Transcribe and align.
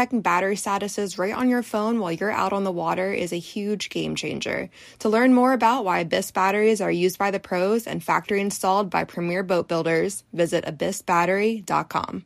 checking 0.00 0.22
battery 0.22 0.56
statuses 0.56 1.18
right 1.18 1.34
on 1.34 1.50
your 1.50 1.62
phone 1.62 2.00
while 2.00 2.10
you're 2.10 2.30
out 2.30 2.54
on 2.54 2.64
the 2.64 2.72
water 2.72 3.12
is 3.12 3.34
a 3.34 3.38
huge 3.38 3.90
game 3.90 4.14
changer. 4.14 4.70
To 5.00 5.10
learn 5.10 5.34
more 5.34 5.52
about 5.52 5.84
why 5.84 5.98
Abyss 5.98 6.30
batteries 6.30 6.80
are 6.80 6.90
used 6.90 7.18
by 7.18 7.30
the 7.30 7.38
pros 7.38 7.86
and 7.86 8.02
factory 8.02 8.40
installed 8.40 8.88
by 8.88 9.04
premier 9.04 9.42
boat 9.42 9.68
builders, 9.68 10.24
visit 10.32 10.64
abyssbattery.com. 10.64 12.24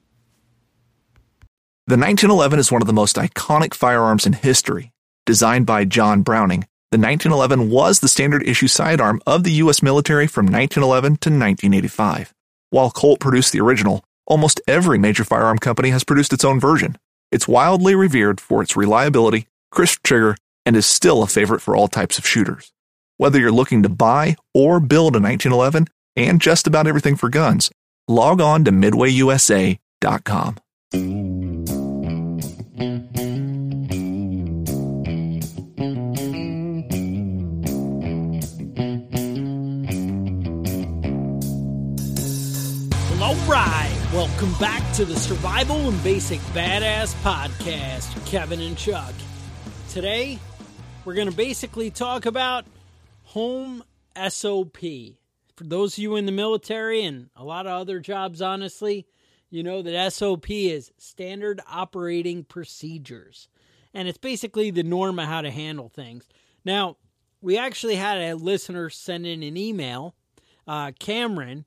The 1.88 1.98
1911 1.98 2.60
is 2.60 2.70
one 2.70 2.80
of 2.80 2.86
the 2.86 2.92
most 2.92 3.16
iconic 3.16 3.74
firearms 3.74 4.24
in 4.24 4.34
history. 4.34 4.92
Designed 5.26 5.66
by 5.66 5.84
John 5.84 6.22
Browning, 6.22 6.68
the 6.92 6.98
1911 6.98 7.70
was 7.70 7.98
the 7.98 8.08
standard 8.08 8.46
issue 8.46 8.68
sidearm 8.68 9.20
of 9.26 9.42
the 9.42 9.52
U.S. 9.64 9.82
military 9.82 10.28
from 10.28 10.46
1911 10.46 11.16
to 11.16 11.30
1985. 11.30 12.32
While 12.70 12.92
Colt 12.92 13.18
produced 13.18 13.52
the 13.52 13.60
original, 13.60 14.04
almost 14.26 14.60
every 14.68 14.96
major 14.96 15.24
firearm 15.24 15.58
company 15.58 15.90
has 15.90 16.04
produced 16.04 16.32
its 16.32 16.44
own 16.44 16.60
version. 16.60 16.96
It's 17.34 17.48
wildly 17.48 17.96
revered 17.96 18.40
for 18.40 18.62
its 18.62 18.76
reliability, 18.76 19.48
crisp 19.72 20.04
trigger, 20.04 20.36
and 20.64 20.76
is 20.76 20.86
still 20.86 21.20
a 21.20 21.26
favorite 21.26 21.62
for 21.62 21.74
all 21.74 21.88
types 21.88 22.16
of 22.16 22.24
shooters. 22.24 22.72
Whether 23.16 23.40
you're 23.40 23.50
looking 23.50 23.82
to 23.82 23.88
buy 23.88 24.36
or 24.54 24.78
build 24.78 25.16
a 25.16 25.18
1911 25.18 25.88
and 26.14 26.40
just 26.40 26.68
about 26.68 26.86
everything 26.86 27.16
for 27.16 27.28
guns, 27.28 27.72
log 28.06 28.40
on 28.40 28.62
to 28.66 28.70
midwayusa.com. 28.70 30.58
All 43.20 43.34
right, 43.48 43.93
welcome 44.14 44.52
back 44.60 44.92
to 44.92 45.04
the 45.04 45.16
Survival 45.16 45.88
and 45.88 46.04
Basic 46.04 46.38
Badass 46.52 47.20
Podcast, 47.24 48.24
Kevin 48.26 48.60
and 48.60 48.78
Chuck. 48.78 49.12
Today, 49.90 50.38
we're 51.04 51.14
going 51.14 51.28
to 51.28 51.36
basically 51.36 51.90
talk 51.90 52.24
about 52.24 52.64
home 53.24 53.82
SOP. 54.28 54.78
For 55.56 55.64
those 55.64 55.94
of 55.94 55.98
you 55.98 56.14
in 56.14 56.26
the 56.26 56.32
military 56.32 57.02
and 57.02 57.28
a 57.34 57.42
lot 57.42 57.66
of 57.66 57.72
other 57.72 57.98
jobs, 57.98 58.40
honestly, 58.40 59.04
you 59.50 59.64
know 59.64 59.82
that 59.82 60.12
SOP 60.12 60.48
is 60.48 60.92
standard 60.96 61.60
operating 61.68 62.44
procedures. 62.44 63.48
And 63.92 64.06
it's 64.06 64.18
basically 64.18 64.70
the 64.70 64.84
norm 64.84 65.18
of 65.18 65.26
how 65.26 65.40
to 65.40 65.50
handle 65.50 65.88
things. 65.88 66.28
Now, 66.64 66.98
we 67.40 67.58
actually 67.58 67.96
had 67.96 68.18
a 68.18 68.36
listener 68.36 68.90
send 68.90 69.26
in 69.26 69.42
an 69.42 69.56
email, 69.56 70.14
uh, 70.68 70.92
Cameron, 71.00 71.64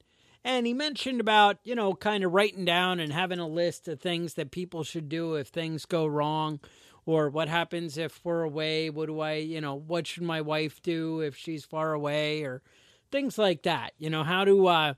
and 0.48 0.66
he 0.66 0.74
mentioned 0.74 1.20
about, 1.20 1.58
you 1.66 1.76
know, 1.76 1.94
kind 1.94 2.24
of 2.24 2.32
writing 2.34 2.64
down 2.64 3.02
and 3.02 3.12
having 3.12 3.38
a 3.38 3.48
list 3.48 3.88
of 3.90 4.00
things 4.00 4.36
that 4.36 4.50
people 4.50 4.84
should 4.84 5.10
do 5.10 5.36
if 5.36 5.50
things 5.50 5.86
go 5.86 6.06
wrong 6.08 6.62
or 7.06 7.30
what 7.30 7.50
happens 7.50 7.98
if 7.98 8.22
we're 8.24 8.44
away. 8.44 8.90
What 8.90 9.08
do 9.08 9.20
I, 9.20 9.34
you 9.34 9.60
know, 9.60 9.76
what 9.76 10.08
should 10.08 10.24
my 10.24 10.40
wife 10.40 10.82
do 10.82 11.20
if 11.20 11.36
she's 11.36 11.66
far 11.66 11.92
away 11.92 12.44
or 12.44 12.62
things 13.12 13.38
like 13.38 13.64
that. 13.64 13.92
You 13.98 14.10
know, 14.10 14.24
how 14.24 14.46
to 14.46 14.68
uh, 14.68 14.94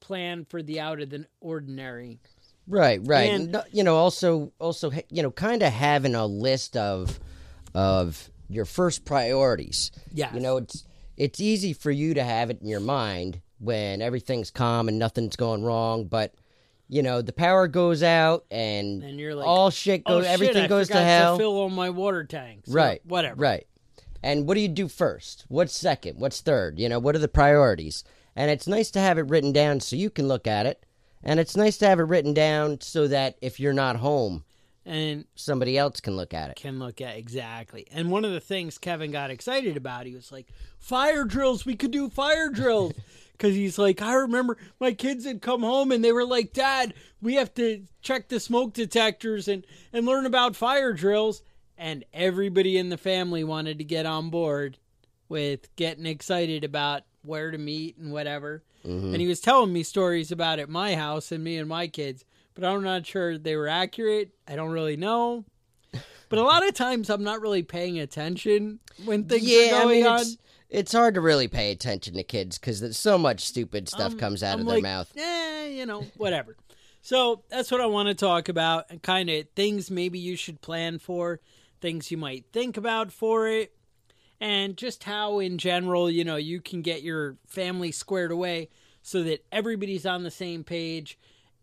plan 0.00 0.46
for 0.46 0.62
the 0.62 0.80
out 0.80 1.00
of 1.02 1.10
the 1.10 1.26
ordinary. 1.40 2.18
Right, 2.66 3.00
right. 3.04 3.30
And- 3.30 3.54
And, 3.54 3.64
you 3.72 3.84
know, 3.84 3.96
also, 3.96 4.52
also, 4.58 4.90
you 5.10 5.22
know, 5.22 5.30
kind 5.30 5.62
of 5.62 5.70
having 5.72 6.14
a 6.14 6.26
list 6.26 6.76
of 6.78 7.20
of 7.74 8.30
your 8.48 8.64
first 8.64 9.04
priorities. 9.04 9.90
Yeah. 10.14 10.32
You 10.32 10.40
know, 10.40 10.56
it's 10.58 10.86
it's 11.18 11.40
easy 11.40 11.74
for 11.74 11.90
you 11.90 12.14
to 12.14 12.24
have 12.24 12.48
it 12.50 12.62
in 12.62 12.68
your 12.68 12.80
mind 12.80 13.42
when 13.64 14.02
everything's 14.02 14.50
calm 14.50 14.88
and 14.88 14.98
nothing's 14.98 15.36
going 15.36 15.64
wrong, 15.64 16.04
but 16.06 16.34
you 16.88 17.02
know, 17.02 17.22
the 17.22 17.32
power 17.32 17.66
goes 17.66 18.02
out 18.02 18.44
and, 18.50 19.02
And 19.02 19.18
you're 19.18 19.34
like, 19.34 19.46
all 19.46 19.70
shit 19.70 20.02
Oh, 20.06 20.16
goes, 20.18 20.24
shit, 20.24 20.32
everything 20.34 20.64
I 20.64 20.68
goes 20.68 20.88
to 20.88 20.98
hell. 21.00 21.38
fill 21.38 21.54
all 21.56 21.70
my 21.70 21.90
water 21.90 22.24
tanks. 22.24 22.68
right, 22.68 23.00
Whatever. 23.06 23.36
Right. 23.40 23.66
And 24.22 24.46
what 24.46 24.54
do 24.54 24.60
you 24.60 24.68
do 24.68 24.88
first? 24.88 25.44
What's 25.48 25.74
second? 25.76 26.18
What's 26.18 26.40
third? 26.40 26.78
You 26.78 26.88
know, 26.88 26.98
what 26.98 27.14
are 27.16 27.18
the 27.20 27.28
priorities? 27.28 28.04
And 28.36 28.50
it's 28.50 28.66
nice 28.66 28.90
to 28.92 29.00
have 29.00 29.16
it 29.18 29.28
written 29.28 29.52
down 29.52 29.80
so 29.80 29.96
you 29.96 30.10
can 30.10 30.28
look 30.28 30.46
at 30.46 30.66
it. 30.66 30.84
And 31.22 31.40
it's 31.40 31.56
nice 31.56 31.78
to 31.78 31.86
have 31.86 31.98
it 32.00 32.04
written 32.04 32.34
down 32.34 32.80
so 32.80 33.06
that 33.08 33.36
if 33.40 33.58
you're 33.60 33.72
not 33.72 33.96
home, 33.96 34.44
And 34.86 35.24
somebody 35.34 35.78
else 35.78 36.00
can 36.00 36.16
look 36.16 36.34
at 36.34 36.50
it. 36.50 36.56
can 36.56 36.78
look 36.78 37.00
at 37.00 37.16
exactly. 37.16 37.86
And 37.90 38.10
one 38.10 38.24
of 38.26 38.32
the 38.32 38.40
things 38.40 38.76
Kevin 38.76 39.10
got 39.10 39.30
excited 39.30 39.76
about, 39.78 40.04
he 40.04 40.14
was 40.14 40.30
like, 40.30 40.48
"Fire 40.78 41.24
drills! 41.24 41.64
We 41.64 41.76
could 41.76 41.90
do 41.92 42.10
fire 42.10 42.50
drills." 42.50 42.92
Because 43.36 43.54
he's 43.54 43.78
like, 43.78 44.00
I 44.00 44.14
remember 44.14 44.56
my 44.80 44.92
kids 44.92 45.24
had 45.24 45.42
come 45.42 45.62
home 45.62 45.90
and 45.90 46.04
they 46.04 46.12
were 46.12 46.24
like, 46.24 46.52
"Dad, 46.52 46.94
we 47.20 47.34
have 47.34 47.52
to 47.54 47.84
check 48.00 48.28
the 48.28 48.38
smoke 48.38 48.72
detectors 48.72 49.48
and 49.48 49.66
and 49.92 50.06
learn 50.06 50.26
about 50.26 50.56
fire 50.56 50.92
drills." 50.92 51.42
And 51.76 52.04
everybody 52.12 52.78
in 52.78 52.88
the 52.88 52.96
family 52.96 53.42
wanted 53.42 53.78
to 53.78 53.84
get 53.84 54.06
on 54.06 54.30
board 54.30 54.78
with 55.28 55.74
getting 55.74 56.06
excited 56.06 56.62
about 56.62 57.02
where 57.22 57.50
to 57.50 57.58
meet 57.58 57.96
and 57.96 58.12
whatever. 58.12 58.62
Mm-hmm. 58.86 59.12
And 59.12 59.20
he 59.20 59.26
was 59.26 59.40
telling 59.40 59.72
me 59.72 59.82
stories 59.82 60.30
about 60.30 60.58
at 60.58 60.68
my 60.68 60.94
house 60.94 61.32
and 61.32 61.42
me 61.42 61.56
and 61.56 61.68
my 61.68 61.88
kids, 61.88 62.24
but 62.54 62.64
I'm 62.64 62.84
not 62.84 63.06
sure 63.06 63.36
they 63.36 63.56
were 63.56 63.68
accurate. 63.68 64.30
I 64.46 64.54
don't 64.54 64.70
really 64.70 64.96
know. 64.96 65.44
But 66.28 66.38
a 66.38 66.42
lot 66.42 66.66
of 66.66 66.74
times 66.74 67.10
I'm 67.10 67.22
not 67.22 67.40
really 67.40 67.62
paying 67.62 67.98
attention 67.98 68.80
when 69.04 69.24
things 69.24 69.44
yeah, 69.44 69.72
are 69.72 69.74
I 69.74 69.82
going 69.82 70.02
mean, 70.02 70.06
on. 70.06 70.20
it's 70.20 70.36
it's 70.70 70.92
hard 70.92 71.14
to 71.14 71.20
really 71.20 71.48
pay 71.48 71.70
attention 71.70 72.14
to 72.14 72.22
kids 72.22 72.58
because 72.58 72.96
so 72.96 73.18
much 73.18 73.44
stupid 73.44 73.88
stuff 73.88 74.12
Um, 74.12 74.18
comes 74.18 74.42
out 74.42 74.54
I'm 74.54 74.60
of 74.60 74.66
their 74.66 74.80
mouth. 74.80 75.12
Eh, 75.16 75.66
you 75.68 75.86
know, 75.86 76.02
whatever. 76.16 76.56
So 77.02 77.42
that's 77.48 77.70
what 77.70 77.80
I 77.80 77.86
want 77.86 78.08
to 78.08 78.14
talk 78.14 78.48
about 78.48 78.86
and 78.90 79.02
kind 79.02 79.28
of 79.28 79.46
things 79.54 79.90
maybe 79.90 80.18
you 80.18 80.36
should 80.36 80.60
plan 80.62 80.98
for, 80.98 81.40
things 81.80 82.10
you 82.10 82.16
might 82.16 82.46
think 82.52 82.76
about 82.76 83.12
for 83.12 83.46
it, 83.46 83.74
and 84.40 84.76
just 84.76 85.04
how 85.04 85.38
in 85.38 85.58
general, 85.58 86.10
you 86.10 86.24
know, 86.24 86.36
you 86.36 86.60
can 86.60 86.80
get 86.82 87.02
your 87.02 87.36
family 87.46 87.92
squared 87.92 88.32
away 88.32 88.70
so 89.02 89.22
that 89.22 89.44
everybody's 89.52 90.06
on 90.06 90.22
the 90.22 90.30
same 90.30 90.64
page 90.64 91.18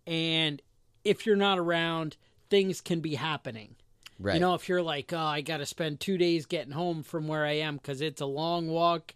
and 0.05 0.61
if 1.03 1.25
you're 1.25 1.35
not 1.35 1.57
around, 1.57 2.17
things 2.49 2.81
can 2.81 2.99
be 2.99 3.15
happening. 3.15 3.75
Right. 4.21 4.35
You 4.35 4.39
know, 4.39 4.53
if 4.53 4.69
you're 4.69 4.83
like, 4.83 5.11
oh, 5.13 5.17
I 5.17 5.41
got 5.41 5.57
to 5.57 5.65
spend 5.65 5.99
two 5.99 6.17
days 6.17 6.45
getting 6.45 6.71
home 6.71 7.01
from 7.01 7.27
where 7.27 7.43
I 7.43 7.53
am 7.53 7.77
because 7.77 8.01
it's 8.01 8.21
a 8.21 8.25
long 8.27 8.67
walk 8.67 9.15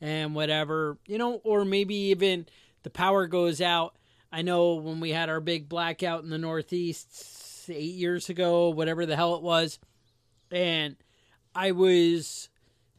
and 0.00 0.34
whatever, 0.34 0.98
you 1.06 1.16
know, 1.16 1.40
or 1.42 1.64
maybe 1.64 1.94
even 1.94 2.46
the 2.82 2.90
power 2.90 3.26
goes 3.26 3.62
out. 3.62 3.96
I 4.30 4.42
know 4.42 4.74
when 4.74 5.00
we 5.00 5.10
had 5.10 5.30
our 5.30 5.40
big 5.40 5.70
blackout 5.70 6.22
in 6.22 6.28
the 6.28 6.38
Northeast 6.38 7.70
eight 7.70 7.94
years 7.94 8.28
ago, 8.28 8.68
whatever 8.68 9.06
the 9.06 9.16
hell 9.16 9.36
it 9.36 9.42
was, 9.42 9.78
and 10.50 10.96
I 11.54 11.72
was 11.72 12.50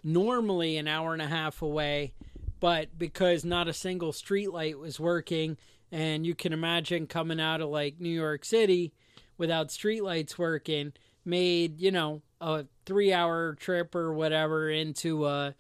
normally 0.04 0.78
an 0.78 0.88
hour 0.88 1.14
and 1.14 1.22
a 1.22 1.28
half 1.28 1.62
away, 1.62 2.14
but 2.60 2.98
because 2.98 3.46
not 3.46 3.68
a 3.68 3.74
single 3.74 4.12
street 4.12 4.52
light 4.52 4.80
was 4.80 5.00
working, 5.00 5.58
and 5.92 6.26
you 6.26 6.34
can 6.34 6.54
imagine 6.54 7.06
coming 7.08 7.40
out 7.40 7.62
of 7.62 7.70
like 7.70 8.00
New 8.00 8.10
York 8.10 8.46
City 8.46 8.94
without 9.38 9.70
streetlights 9.70 10.38
working, 10.38 10.94
made, 11.26 11.80
you 11.80 11.92
know, 11.92 12.22
a 12.42 12.66
three 12.86 13.14
hour 13.14 13.56
trip 13.56 13.96
or 13.96 14.14
whatever 14.14 14.70
into 14.70 15.26
a, 15.26 15.56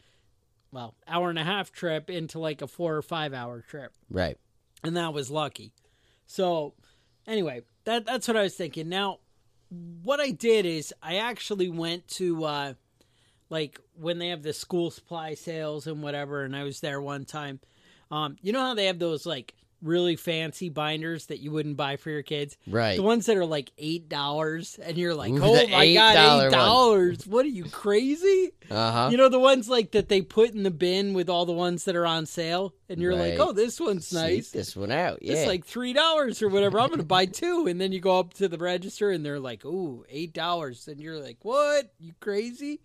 well, 0.71 0.95
hour 1.07 1.30
and 1.30 1.39
a 1.39 1.44
half 1.44 1.71
trip 1.71 2.10
into 2.10 2.39
like 2.39 2.62
a 2.62 2.68
four 2.68 2.95
or 2.95 3.01
five 3.01 3.33
hour 3.33 3.62
trip. 3.62 3.94
right. 4.10 4.38
And 4.83 4.98
that 4.98 5.13
was 5.13 5.31
lucky. 5.31 5.71
So, 6.25 6.74
anyway, 7.25 7.62
that 7.86 8.06
that's 8.06 8.27
what 8.27 8.36
I 8.36 8.44
was 8.44 8.56
thinking. 8.56 8.89
Now, 8.89 9.19
what 10.04 10.19
I 10.19 10.31
did 10.31 10.65
is 10.65 10.94
I 11.01 11.18
actually 11.18 11.69
went 11.69 12.07
to, 12.10 12.44
uh, 12.44 12.74
like, 13.50 13.80
when 13.95 14.19
they 14.19 14.27
have 14.30 14.44
the 14.44 14.51
school 14.51 14.92
supply 14.92 15.36
sales 15.36 15.88
and 15.88 16.04
whatever, 16.04 16.44
and 16.44 16.56
I 16.56 16.63
was 16.63 16.81
there 16.81 17.01
one 17.01 17.24
time. 17.24 17.60
Um, 18.12 18.36
you 18.42 18.51
know 18.51 18.60
how 18.60 18.74
they 18.74 18.88
have 18.88 19.00
those, 19.00 19.25
like, 19.25 19.54
really 19.83 20.15
fancy 20.15 20.69
binders 20.69 21.27
that 21.27 21.39
you 21.39 21.51
wouldn't 21.51 21.77
buy 21.77 21.97
for 21.97 22.09
your 22.09 22.24
kids. 22.24 22.57
Right. 22.65 22.95
The 22.95 23.03
ones 23.03 23.25
that 23.27 23.38
are 23.38 23.45
like 23.45 23.71
eight 23.77 24.09
dollars, 24.09 24.80
and 24.81 24.97
you're 24.97 25.13
like, 25.13 25.31
Ooh, 25.31 25.44
oh 25.44 25.68
my 25.68 25.94
god, 25.94 26.15
$8 26.15 26.47
eight 26.47 26.51
dollars! 26.51 27.27
What 27.27 27.45
are 27.45 27.50
you 27.50 27.65
crazy? 27.65 28.51
Uh 28.71 28.91
huh. 28.91 29.07
You 29.12 29.18
know 29.18 29.30
the 29.30 29.39
ones 29.39 29.69
like 29.69 29.91
that 29.91 30.09
they 30.09 30.21
put 30.21 30.51
in 30.51 30.63
the 30.63 30.71
bin 30.71 31.13
with 31.13 31.30
all 31.30 31.45
the 31.45 31.53
ones 31.53 31.85
that 31.85 31.95
are 31.95 32.06
on 32.06 32.25
sale, 32.25 32.74
and 32.89 33.00
you're 33.00 33.15
like, 33.15 33.39
oh, 33.39 33.51
this 33.51 33.80
one's 33.80 34.12
nice. 34.13 34.51
this 34.51 34.75
one 34.75 34.91
out. 34.91 35.19
Yeah. 35.21 35.33
It's 35.33 35.47
like 35.47 35.65
three 35.65 35.94
dollars 35.94 36.41
or 36.41 36.50
whatever. 36.50 36.79
I'm 36.79 36.89
gonna 36.89 37.03
buy 37.03 37.25
two, 37.25 37.68
and 37.68 37.79
then 37.79 37.91
you 37.91 38.00
go 38.00 38.19
up 38.19 38.33
to 38.36 38.47
the 38.47 38.57
register, 38.57 39.12
and 39.12 39.25
they're 39.25 39.39
like, 39.39 39.65
"Ooh, 39.65 40.06
eight 40.09 40.33
dollars," 40.33 40.88
and 40.88 41.00
you're 41.00 41.19
like, 41.19 41.38
"What? 41.41 41.94
You 42.00 42.13
crazy?" 42.19 42.79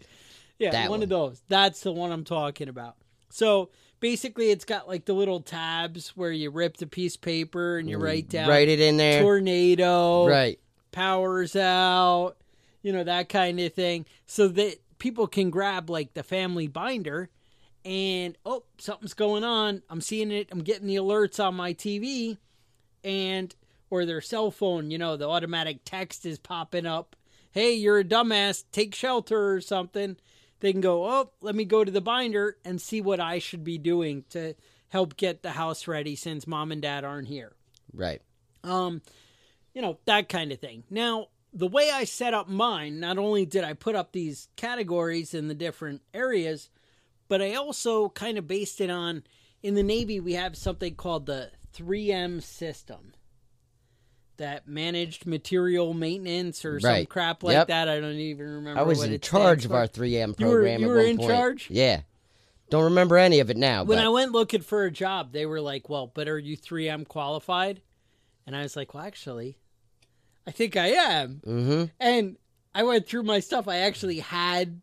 Yeah, 0.59 0.73
That 0.73 0.91
one, 0.91 1.03
of 1.03 1.09
those. 1.09 1.41
That's 1.49 1.83
the 1.83 1.93
one 1.93 2.11
I'm 2.11 2.25
talking 2.25 2.69
about. 2.69 2.97
So 3.31 3.71
basically, 4.00 4.50
it's 4.50 4.65
got 4.65 4.89
like 4.89 5.05
the 5.05 5.12
little 5.15 5.41
tabs 5.41 6.11
where 6.17 6.33
you 6.33 6.50
rip 6.50 6.77
the 6.77 6.87
piece 6.87 7.15
of 7.17 7.21
paper 7.23 7.79
and 7.79 7.89
you 7.89 7.99
mm, 7.99 8.03
write 8.03 8.29
down 8.29 8.49
Write 8.49 8.69
it 8.69 8.81
in 8.81 8.97
there. 8.97 9.23
tornado, 9.23 10.27
Right. 10.27 10.59
powers 10.93 11.56
out, 11.56 12.35
you 12.83 12.93
know, 12.93 13.05
that 13.05 13.29
kind 13.29 13.59
of 13.61 13.73
thing. 13.75 14.06
So 14.27 14.49
that 14.49 14.77
people 14.99 15.27
can 15.27 15.50
grab 15.50 15.91
like 15.91 16.15
the 16.15 16.23
family 16.23 16.67
binder 16.67 17.31
and 17.85 18.37
oh, 18.45 18.65
something's 18.79 19.15
going 19.15 19.45
on. 19.45 19.83
I'm 19.89 20.01
seeing 20.01 20.31
it. 20.31 20.49
I'm 20.51 20.62
getting 20.62 20.87
the 20.87 20.97
alerts 20.97 21.43
on 21.43 21.55
my 21.55 21.73
TV 21.75 22.37
and 23.05 23.55
or 23.91 24.05
their 24.05 24.21
cell 24.21 24.51
phone, 24.51 24.91
you 24.91 24.99
know, 24.99 25.17
the 25.17 25.29
automatic 25.29 25.79
text 25.85 26.27
is 26.27 26.39
popping 26.39 26.85
up. 26.85 27.17
Hey, 27.53 27.73
you're 27.73 28.01
a 28.01 28.05
dumbass, 28.05 28.65
take 28.71 28.94
shelter 28.94 29.53
or 29.55 29.61
something. 29.62 30.17
They 30.60 30.72
can 30.72 30.81
go, 30.81 31.05
"Oh, 31.05 31.31
let 31.40 31.55
me 31.55 31.64
go 31.64 31.84
to 31.84 31.90
the 31.90 32.00
binder 32.00 32.56
and 32.64 32.81
see 32.81 33.00
what 33.00 33.20
I 33.20 33.38
should 33.38 33.64
be 33.64 33.78
doing 33.78 34.25
to 34.31 34.55
help 34.88 35.16
get 35.16 35.43
the 35.43 35.52
house 35.52 35.87
ready 35.87 36.16
since 36.16 36.46
mom 36.46 36.72
and 36.72 36.82
dad 36.82 37.05
aren't 37.05 37.28
here." 37.28 37.55
Right. 37.93 38.22
Um, 38.64 39.02
you 39.75 39.82
know, 39.82 39.99
that 40.05 40.28
kind 40.28 40.52
of 40.52 40.58
thing. 40.58 40.84
Now, 40.90 41.28
the 41.52 41.69
way 41.69 41.90
I 41.90 42.05
set 42.05 42.34
up 42.34 42.49
mine, 42.49 43.00
not 43.00 43.19
only 43.19 43.46
did 43.46 43.64
I 43.64 43.72
put 43.72 43.94
up 43.94 44.12
these 44.12 44.49
categories 44.56 45.32
in 45.34 45.49
the 45.49 45.55
different 45.55 46.02
areas, 46.12 46.70
but 47.28 47.40
I 47.40 47.55
also 47.55 48.08
kind 48.10 48.37
of 48.37 48.46
based 48.46 48.81
it 48.81 48.90
on 48.90 49.22
in 49.62 49.75
the 49.75 49.82
Navy, 49.82 50.20
we 50.20 50.34
have 50.34 50.56
something 50.56 50.94
called 50.94 51.26
the 51.26 51.50
3M 51.75 52.43
system 52.43 53.12
that 54.38 54.67
managed 54.67 55.26
material 55.26 55.94
maintenance 55.94 56.64
or 56.64 56.81
some 56.81 56.90
Right. 56.90 57.08
crap 57.08 57.43
like 57.43 57.55
Yep. 57.55 57.69
that. 57.69 57.88
I 57.88 58.00
don't 58.00 58.14
even 58.14 58.46
remember 58.46 58.81
I 58.81 58.85
was 58.85 58.99
what 58.99 59.08
in 59.08 59.14
it 59.14 59.23
charge 59.23 59.61
stands 59.61 59.64
of 59.67 59.70
for. 59.73 59.76
our 59.76 59.87
3M 59.87 60.35
You 60.38 60.46
were- 60.46 60.52
program. 60.52 60.81
you 60.81 60.87
at 60.87 60.90
were 60.90 60.96
one 60.96 61.06
in 61.06 61.17
point. 61.19 61.31
charge? 61.31 61.70
Yeah. 61.70 62.00
Don't 62.70 62.85
remember 62.85 63.17
any 63.17 63.40
of 63.40 63.50
it 63.50 63.56
now. 63.56 63.82
when 63.85 63.99
but 63.99 64.05
I 64.05 64.08
went 64.08 64.32
looking 64.32 64.61
for 64.62 64.85
a 64.85 64.90
job, 64.90 65.32
they 65.32 65.46
were 65.46 65.61
like, 65.61 65.88
"Well, 65.88 66.06
but 66.12 66.29
are 66.29 66.38
you 66.38 66.56
3M 66.56 67.05
qualified?" 67.06 67.81
And 68.46 68.55
I 68.56 68.62
was 68.62 68.76
like, 68.76 68.93
"Well, 68.94 69.05
actually, 69.05 69.58
I 70.46 70.50
think 70.50 70.76
I 70.76 70.88
am." 70.88 71.41
hmm 71.44 71.84
And 72.00 72.37
I 72.75 72.82
went 72.82 73.06
through 73.08 73.23
my 73.25 73.41
stuff. 73.41 73.67
I 73.69 73.79
actually 73.79 74.19
had 74.20 74.81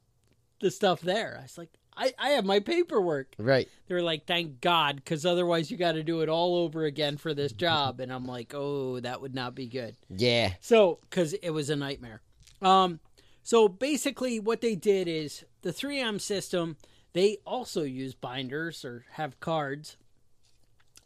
the 0.61 0.71
stuff 0.71 1.01
there. 1.01 1.37
I 1.39 1.43
was 1.43 1.57
like, 1.57 1.69
I, 1.97 2.13
I 2.19 2.29
have 2.31 2.45
my 2.45 2.59
paperwork. 2.59 3.33
Right. 3.37 3.69
They 3.87 3.95
were 3.95 4.01
like, 4.01 4.25
thank 4.25 4.61
God, 4.61 4.97
because 4.97 5.25
otherwise 5.25 5.71
you 5.71 5.77
got 5.77 5.93
to 5.93 6.03
do 6.03 6.21
it 6.21 6.29
all 6.29 6.57
over 6.57 6.83
again 6.85 7.17
for 7.17 7.33
this 7.33 7.51
job. 7.51 7.99
And 7.99 8.11
I'm 8.11 8.25
like, 8.25 8.53
oh, 8.53 8.99
that 8.99 9.21
would 9.21 9.33
not 9.33 9.55
be 9.55 9.67
good. 9.67 9.95
Yeah. 10.09 10.53
So, 10.59 10.99
because 11.09 11.33
it 11.33 11.51
was 11.51 11.69
a 11.69 11.75
nightmare. 11.75 12.21
Um, 12.61 12.99
so 13.43 13.67
basically, 13.67 14.39
what 14.39 14.61
they 14.61 14.75
did 14.75 15.07
is 15.07 15.45
the 15.61 15.71
3M 15.71 16.19
system. 16.19 16.77
They 17.13 17.37
also 17.45 17.83
use 17.83 18.13
binders 18.13 18.83
or 18.83 19.05
have 19.11 19.39
cards, 19.39 19.95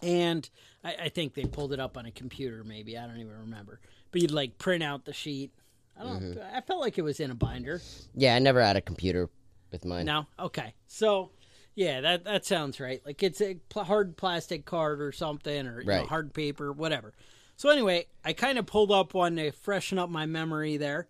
and 0.02 0.50
I, 0.84 0.96
I 1.04 1.10
think 1.10 1.36
they 1.36 1.44
pulled 1.44 1.72
it 1.72 1.80
up 1.80 1.98
on 1.98 2.06
a 2.06 2.12
computer. 2.12 2.64
Maybe 2.64 2.98
I 2.98 3.06
don't 3.06 3.20
even 3.20 3.38
remember. 3.42 3.80
But 4.12 4.22
you'd 4.22 4.32
like 4.32 4.58
print 4.58 4.82
out 4.82 5.06
the 5.06 5.14
sheet. 5.14 5.52
I 6.00 6.04
don't. 6.04 6.40
I 6.54 6.62
felt 6.62 6.80
like 6.80 6.98
it 6.98 7.04
was 7.04 7.20
in 7.20 7.30
a 7.30 7.36
binder. 7.36 7.82
Yeah. 8.16 8.36
I 8.36 8.40
never 8.40 8.62
had 8.64 8.78
a 8.78 8.82
computer 8.82 9.30
with 9.72 9.86
mine. 9.86 10.06
No, 10.06 10.28
okay. 10.40 10.74
So, 10.88 11.32
yeah, 11.76 12.02
that 12.02 12.24
that 12.26 12.46
sounds 12.46 12.80
right. 12.80 13.02
Like 13.06 13.24
it's 13.24 13.42
a 13.42 13.56
pl- 13.70 13.86
hard 13.86 14.18
plastic 14.18 14.66
card 14.66 15.02
or 15.02 15.12
something, 15.12 15.68
or 15.68 15.82
you 15.82 15.88
know, 16.02 16.08
hard 16.08 16.34
paper, 16.34 16.72
whatever. 16.72 17.14
So 17.56 17.70
anyway, 17.70 18.08
I 18.24 18.34
kind 18.34 18.58
of 18.58 18.66
pulled 18.66 18.92
up 18.92 19.14
one 19.14 19.36
to 19.36 19.52
freshen 19.52 20.00
up 20.00 20.10
my 20.10 20.26
memory 20.26 20.78
there, 20.78 21.08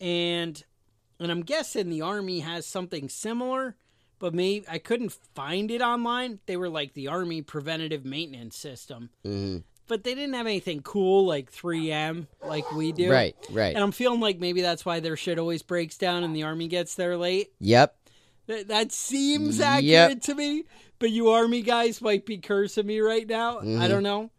and 0.00 0.62
and 1.20 1.30
I'm 1.30 1.42
guessing 1.42 1.88
the 1.88 2.02
army 2.02 2.40
has 2.40 2.66
something 2.66 3.08
similar, 3.08 3.76
but 4.18 4.34
maybe 4.34 4.66
I 4.68 4.78
couldn't 4.78 5.12
find 5.34 5.70
it 5.70 5.80
online. 5.80 6.40
They 6.46 6.56
were 6.56 6.68
like 6.68 6.94
the 6.94 7.08
army 7.08 7.42
preventative 7.42 8.04
maintenance 8.04 8.56
system, 8.56 9.10
hmm 9.24 9.58
but 9.86 10.04
they 10.04 10.14
didn't 10.14 10.34
have 10.34 10.46
anything 10.46 10.80
cool 10.82 11.26
like 11.26 11.52
3M 11.52 12.26
like 12.42 12.70
we 12.72 12.92
do. 12.92 13.10
Right. 13.10 13.36
Right. 13.52 13.74
And 13.74 13.82
I'm 13.84 13.92
feeling 13.92 14.20
like 14.20 14.38
maybe 14.38 14.62
that's 14.62 14.84
why 14.84 15.00
their 15.00 15.16
shit 15.16 15.38
always 15.38 15.62
breaks 15.62 15.96
down 15.98 16.24
and 16.24 16.34
the 16.34 16.42
army 16.44 16.68
gets 16.68 16.94
there 16.94 17.16
late. 17.16 17.52
Yep. 17.60 17.94
That, 18.46 18.68
that 18.68 18.92
seems 18.92 19.58
Yep. 19.58 19.66
accurate 19.66 20.22
to 20.24 20.34
me, 20.34 20.64
but 20.98 21.10
you 21.10 21.30
army 21.30 21.62
guys 21.62 22.00
might 22.02 22.26
be 22.26 22.38
cursing 22.38 22.86
me 22.86 23.00
right 23.00 23.26
now. 23.26 23.58
Mm-hmm. 23.58 23.80
I 23.80 23.88
don't 23.88 24.02
know. 24.02 24.30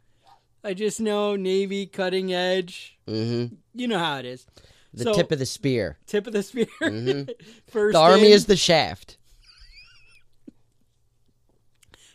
I 0.63 0.73
just 0.73 0.99
know 0.99 1.35
Navy 1.35 1.85
cutting 1.85 2.33
edge. 2.33 2.97
hmm 3.07 3.45
You 3.73 3.87
know 3.87 3.99
how 3.99 4.17
it 4.17 4.25
is. 4.25 4.45
The 4.93 5.03
So, 5.03 5.13
tip 5.13 5.31
of 5.31 5.39
the 5.39 5.45
spear. 5.45 5.97
tip 6.07 6.25
of 6.25 6.33
the 6.33 6.41
spear. 6.43 6.67
First, 7.67 7.93
The 7.93 7.99
army 7.99 8.27
in. 8.27 8.31
is 8.33 8.45
the 8.45 8.55
shaft. 8.55 9.17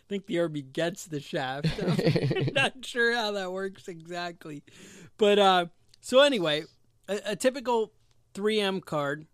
think 0.11 0.25
the 0.25 0.39
army 0.39 0.61
gets 0.61 1.05
the 1.05 1.21
shaft. 1.21 1.69
I'm 1.81 2.49
not 2.53 2.85
sure 2.85 3.15
how 3.15 3.31
that 3.31 3.53
works 3.53 3.87
exactly, 3.87 4.61
but 5.17 5.39
uh, 5.39 5.65
so 6.01 6.19
anyway, 6.19 6.63
a, 7.07 7.19
a 7.27 7.35
typical 7.37 7.93
3M 8.33 8.83
card, 8.83 9.25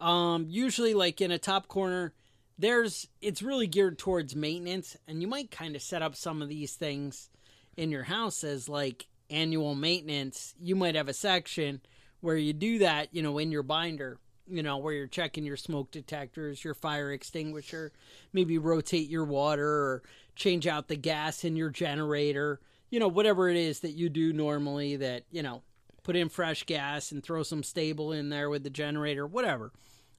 um, 0.00 0.46
usually 0.48 0.94
like 0.94 1.20
in 1.20 1.30
a 1.30 1.38
top 1.38 1.68
corner, 1.68 2.14
there's 2.58 3.08
it's 3.20 3.42
really 3.42 3.66
geared 3.66 3.98
towards 3.98 4.34
maintenance, 4.34 4.96
and 5.06 5.20
you 5.20 5.28
might 5.28 5.50
kind 5.50 5.76
of 5.76 5.82
set 5.82 6.00
up 6.00 6.16
some 6.16 6.40
of 6.40 6.48
these 6.48 6.72
things 6.72 7.28
in 7.76 7.90
your 7.90 8.04
house 8.04 8.42
as 8.42 8.70
like 8.70 9.08
annual 9.28 9.74
maintenance. 9.74 10.54
You 10.58 10.76
might 10.76 10.94
have 10.94 11.08
a 11.08 11.14
section 11.14 11.82
where 12.20 12.36
you 12.36 12.54
do 12.54 12.78
that, 12.78 13.08
you 13.12 13.20
know, 13.20 13.36
in 13.36 13.52
your 13.52 13.62
binder 13.62 14.18
you 14.48 14.62
know, 14.62 14.78
where 14.78 14.94
you're 14.94 15.06
checking 15.06 15.44
your 15.44 15.56
smoke 15.56 15.90
detectors, 15.90 16.64
your 16.64 16.74
fire 16.74 17.12
extinguisher, 17.12 17.92
maybe 18.32 18.58
rotate 18.58 19.08
your 19.08 19.24
water 19.24 19.68
or 19.68 20.02
change 20.34 20.66
out 20.66 20.88
the 20.88 20.96
gas 20.96 21.44
in 21.44 21.56
your 21.56 21.70
generator, 21.70 22.60
you 22.90 23.00
know, 23.00 23.08
whatever 23.08 23.48
it 23.48 23.56
is 23.56 23.80
that 23.80 23.92
you 23.92 24.08
do 24.08 24.32
normally 24.32 24.96
that, 24.96 25.24
you 25.30 25.42
know, 25.42 25.62
put 26.02 26.16
in 26.16 26.28
fresh 26.28 26.64
gas 26.64 27.10
and 27.10 27.22
throw 27.22 27.42
some 27.42 27.62
Sta-Bil 27.62 28.12
in 28.12 28.28
there 28.28 28.48
with 28.48 28.62
the 28.62 28.70
generator, 28.70 29.26
whatever. 29.26 29.72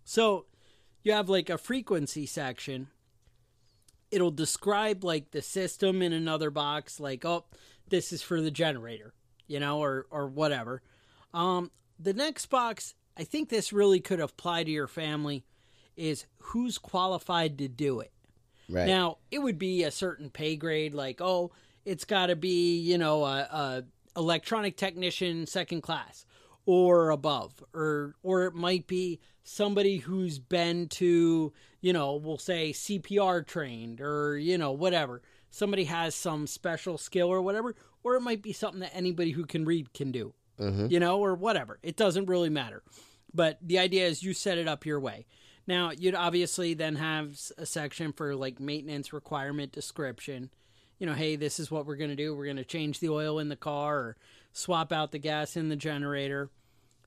So 0.04 0.46
you 1.04 1.14
have 1.14 1.30
like 1.30 1.50
a 1.50 1.58
frequency 1.58 2.26
section. 2.26 2.88
It'll 4.12 4.32
describe 4.32 5.04
like 5.04 5.32
the 5.32 5.42
system 5.42 6.02
in 6.02 6.12
another 6.12 6.50
box, 6.50 7.00
like, 7.00 7.24
oh, 7.24 7.46
this 7.88 8.12
is 8.12 8.22
for 8.22 8.42
the 8.42 8.52
generator, 8.52 9.14
you 9.48 9.60
know, 9.60 9.80
or 9.80 10.08
or 10.12 10.28
whatever. 10.28 10.82
Um, 11.34 11.72
the 12.00 12.14
next 12.14 12.48
box, 12.48 12.94
I 13.18 13.24
think 13.24 13.50
this 13.50 13.74
really 13.74 14.00
could 14.00 14.20
apply 14.20 14.64
to 14.64 14.72
your 14.72 14.88
family, 14.88 15.44
is 15.96 16.26
who's 16.40 16.78
qualified 16.78 17.58
to 17.58 17.68
do 17.68 18.00
it. 18.00 18.12
Right. 18.70 18.88
Now, 18.88 19.18
it 19.32 19.40
would 19.40 19.58
be 19.58 19.84
a 19.84 19.92
certain 19.92 20.30
pay 20.30 20.56
grade, 20.56 20.94
like, 20.94 21.22
oh, 21.22 21.52
it's 21.86 22.06
got 22.06 22.28
to 22.28 22.36
be, 22.36 22.80
you 22.80 22.98
know, 22.98 23.24
a, 23.24 23.40
a 23.40 23.84
electronic 24.18 24.76
technician 24.76 25.48
second 25.48 25.82
class 25.82 26.26
or 26.66 27.12
above, 27.12 27.64
or 27.74 28.16
or 28.24 28.44
it 28.44 28.54
might 28.54 28.88
be 28.88 29.20
somebody 29.44 29.98
who's 29.98 30.38
been 30.38 30.88
to, 30.90 31.54
you 31.80 31.94
know, 31.94 32.16
we'll 32.16 32.38
say 32.38 32.72
CPR 32.72 33.48
trained 33.48 34.02
or 34.02 34.38
you 34.38 34.58
know 34.58 34.72
whatever. 34.72 35.22
Somebody 35.50 35.86
has 35.86 36.14
some 36.14 36.46
special 36.46 36.98
skill 36.98 37.30
or 37.30 37.42
whatever, 37.42 37.74
or 38.04 38.16
it 38.16 38.22
might 38.22 38.42
be 38.42 38.52
something 38.52 38.82
that 38.82 38.94
anybody 38.94 39.32
who 39.32 39.46
can 39.46 39.64
read 39.64 39.94
can 39.94 40.12
do, 40.12 40.34
mm-hmm. 40.60 40.88
you 40.88 41.00
know, 41.00 41.20
or 41.20 41.36
whatever. 41.36 41.80
It 41.82 41.96
doesn't 41.96 42.26
really 42.26 42.50
matter. 42.50 42.84
But 43.38 43.60
the 43.62 43.78
idea 43.78 44.08
is 44.08 44.24
you 44.24 44.34
set 44.34 44.58
it 44.58 44.68
up 44.68 44.84
your 44.84 45.00
way. 45.00 45.28
Now, 45.68 45.92
you'd 45.92 46.16
obviously 46.16 46.74
then 46.74 46.96
have 46.96 47.40
a 47.58 47.68
section 47.68 48.12
for 48.12 48.36
like 48.36 48.60
maintenance 48.60 49.14
requirement 49.14 49.72
description. 49.72 50.50
You 50.98 51.06
know, 51.06 51.14
hey, 51.14 51.36
this 51.36 51.60
is 51.60 51.70
what 51.70 51.86
we're 51.86 51.98
going 51.98 52.10
to 52.10 52.16
do. 52.16 52.36
We're 52.36 52.46
going 52.46 52.58
to 52.58 52.66
change 52.66 53.00
the 53.00 53.10
oil 53.10 53.38
in 53.38 53.50
the 53.50 53.56
car 53.56 53.98
or 53.98 54.18
swap 54.54 54.92
out 54.92 55.12
the 55.12 55.20
gas 55.20 55.56
in 55.56 55.70
the 55.70 55.76
generator. 55.76 56.50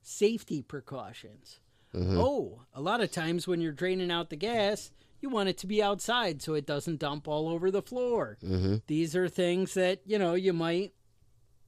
Safety 0.03 0.63
precautions. 0.63 1.59
Mm-hmm. 1.93 2.19
Oh, 2.21 2.63
a 2.73 2.81
lot 2.81 3.01
of 3.01 3.11
times 3.11 3.49
when 3.49 3.61
you're 3.61 3.73
draining 3.73 4.13
out 4.13 4.31
the 4.31 4.37
gas, 4.37 4.93
you 5.21 5.31
want 5.31 5.49
it 5.49 5.59
to 5.59 5.67
be 5.67 5.83
outside 5.83 6.41
so 6.41 6.55
it 6.55 6.65
doesn't 6.65 7.01
dump 7.01 7.27
all 7.27 7.49
over 7.49 7.73
the 7.73 7.83
floor. 7.83 8.39
Mm-hmm. 8.45 8.77
These 8.87 9.17
are 9.17 9.29
things 9.29 9.75
that, 9.75 10.01
you 10.07 10.17
know, 10.17 10.35
you 10.35 10.53
might 10.53 10.93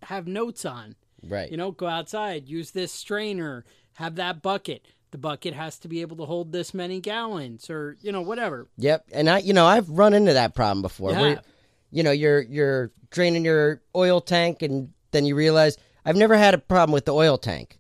have 0.05 0.29
notes 0.29 0.65
on. 0.65 0.95
Right. 1.23 1.51
You 1.51 1.57
know, 1.57 1.71
go 1.71 1.87
outside, 1.87 2.49
use 2.49 2.71
this 2.71 2.93
strainer, 2.93 3.65
have 3.95 4.17
that 4.17 4.43
bucket. 4.43 4.85
The 5.11 5.19
bucket 5.19 5.53
has 5.55 5.79
to 5.81 5.89
be 5.89 6.01
able 6.01 6.17
to 6.19 6.25
hold 6.25 6.53
this 6.53 6.73
many 6.73 7.01
gallons 7.01 7.69
or, 7.69 7.97
you 8.01 8.13
know, 8.13 8.23
whatever. 8.23 8.69
Yep. 8.79 9.09
And 9.13 9.29
I, 9.29 9.39
you 9.39 9.53
know, 9.53 9.67
I've 9.67 9.89
run 9.91 10.15
into 10.15 10.33
that 10.33 10.55
problem 10.55 10.81
before. 10.81 11.13
You 11.13 11.21
where 11.21 11.43
you 11.91 12.03
know, 12.03 12.11
you're 12.11 12.41
you're 12.41 12.91
draining 13.11 13.45
your 13.45 13.83
oil 13.95 14.21
tank, 14.21 14.63
and 14.63 14.91
then 15.13 15.27
you 15.27 15.37
realize 15.37 15.77
I've 16.05 16.17
never 16.17 16.37
had 16.37 16.55
a 16.55 16.59
problem 16.59 16.93
with 16.93 17.05
the 17.05 17.15
oil 17.15 17.39
tank. 17.39 17.79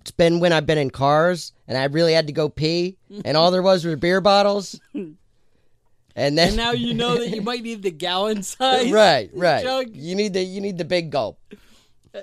It's 0.00 0.10
been 0.10 0.40
when 0.40 0.52
I've 0.52 0.66
been 0.66 0.78
in 0.78 0.90
cars 0.90 1.52
and 1.66 1.76
I 1.78 1.84
really 1.84 2.12
had 2.12 2.26
to 2.26 2.32
go 2.32 2.48
pee, 2.48 2.98
and 3.24 3.36
all 3.36 3.50
there 3.50 3.62
was 3.62 3.84
were 3.84 3.96
beer 3.96 4.20
bottles. 4.20 4.78
And 6.18 6.38
then 6.38 6.48
And 6.48 6.56
now 6.56 6.72
you 6.72 6.94
know 6.94 7.18
that 7.18 7.28
you 7.28 7.42
might 7.42 7.62
need 7.62 7.82
the 7.82 7.90
gallon 7.90 8.42
size. 8.42 8.90
right, 8.90 9.28
right. 9.34 9.62
jug. 9.62 9.88
You 9.92 10.14
need 10.14 10.32
the 10.32 10.42
you 10.42 10.62
need 10.62 10.78
the 10.78 10.84
big 10.86 11.10
gulp. 11.10 11.38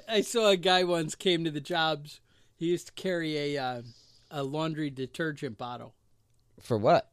I 0.08 0.22
saw 0.22 0.50
a 0.50 0.58
guy 0.58 0.84
once 0.84 1.16
came 1.16 1.44
to 1.44 1.52
the 1.52 1.62
jobs. 1.62 2.20
He 2.56 2.68
used 2.68 2.88
to 2.88 2.94
carry 2.94 3.56
a 3.56 3.62
uh, 3.64 3.82
a 4.32 4.44
laundry 4.44 4.90
detergent 4.90 5.58
bottle 5.58 5.94
For 6.62 6.78
what? 6.78 7.10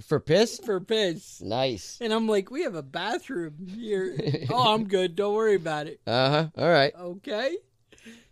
For 0.00 0.18
piss? 0.18 0.58
for 0.58 0.80
piss. 0.80 1.40
Nice. 1.40 1.98
And 2.00 2.12
I'm 2.12 2.26
like, 2.26 2.50
we 2.50 2.62
have 2.62 2.74
a 2.74 2.82
bathroom 2.82 3.68
here. 3.68 4.18
oh, 4.50 4.74
I'm 4.74 4.88
good. 4.88 5.14
Don't 5.14 5.34
worry 5.34 5.54
about 5.54 5.86
it. 5.86 6.00
Uh 6.06 6.30
huh. 6.30 6.48
All 6.56 6.68
right. 6.70 6.92
Okay. 6.98 7.56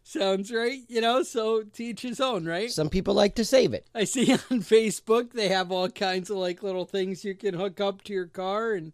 Sounds 0.02 0.52
right. 0.52 0.80
You 0.88 1.00
know, 1.00 1.22
so 1.22 1.62
teach 1.62 2.02
his 2.02 2.20
own, 2.20 2.44
right? 2.44 2.70
Some 2.70 2.88
people 2.88 3.14
like 3.14 3.36
to 3.36 3.44
save 3.44 3.72
it. 3.72 3.86
I 3.94 4.04
see 4.04 4.32
on 4.50 4.60
Facebook 4.60 5.32
they 5.32 5.48
have 5.48 5.70
all 5.70 5.88
kinds 5.88 6.28
of 6.30 6.36
like 6.38 6.62
little 6.62 6.84
things 6.84 7.24
you 7.24 7.34
can 7.34 7.54
hook 7.54 7.80
up 7.80 8.02
to 8.04 8.12
your 8.12 8.26
car 8.26 8.72
and 8.72 8.92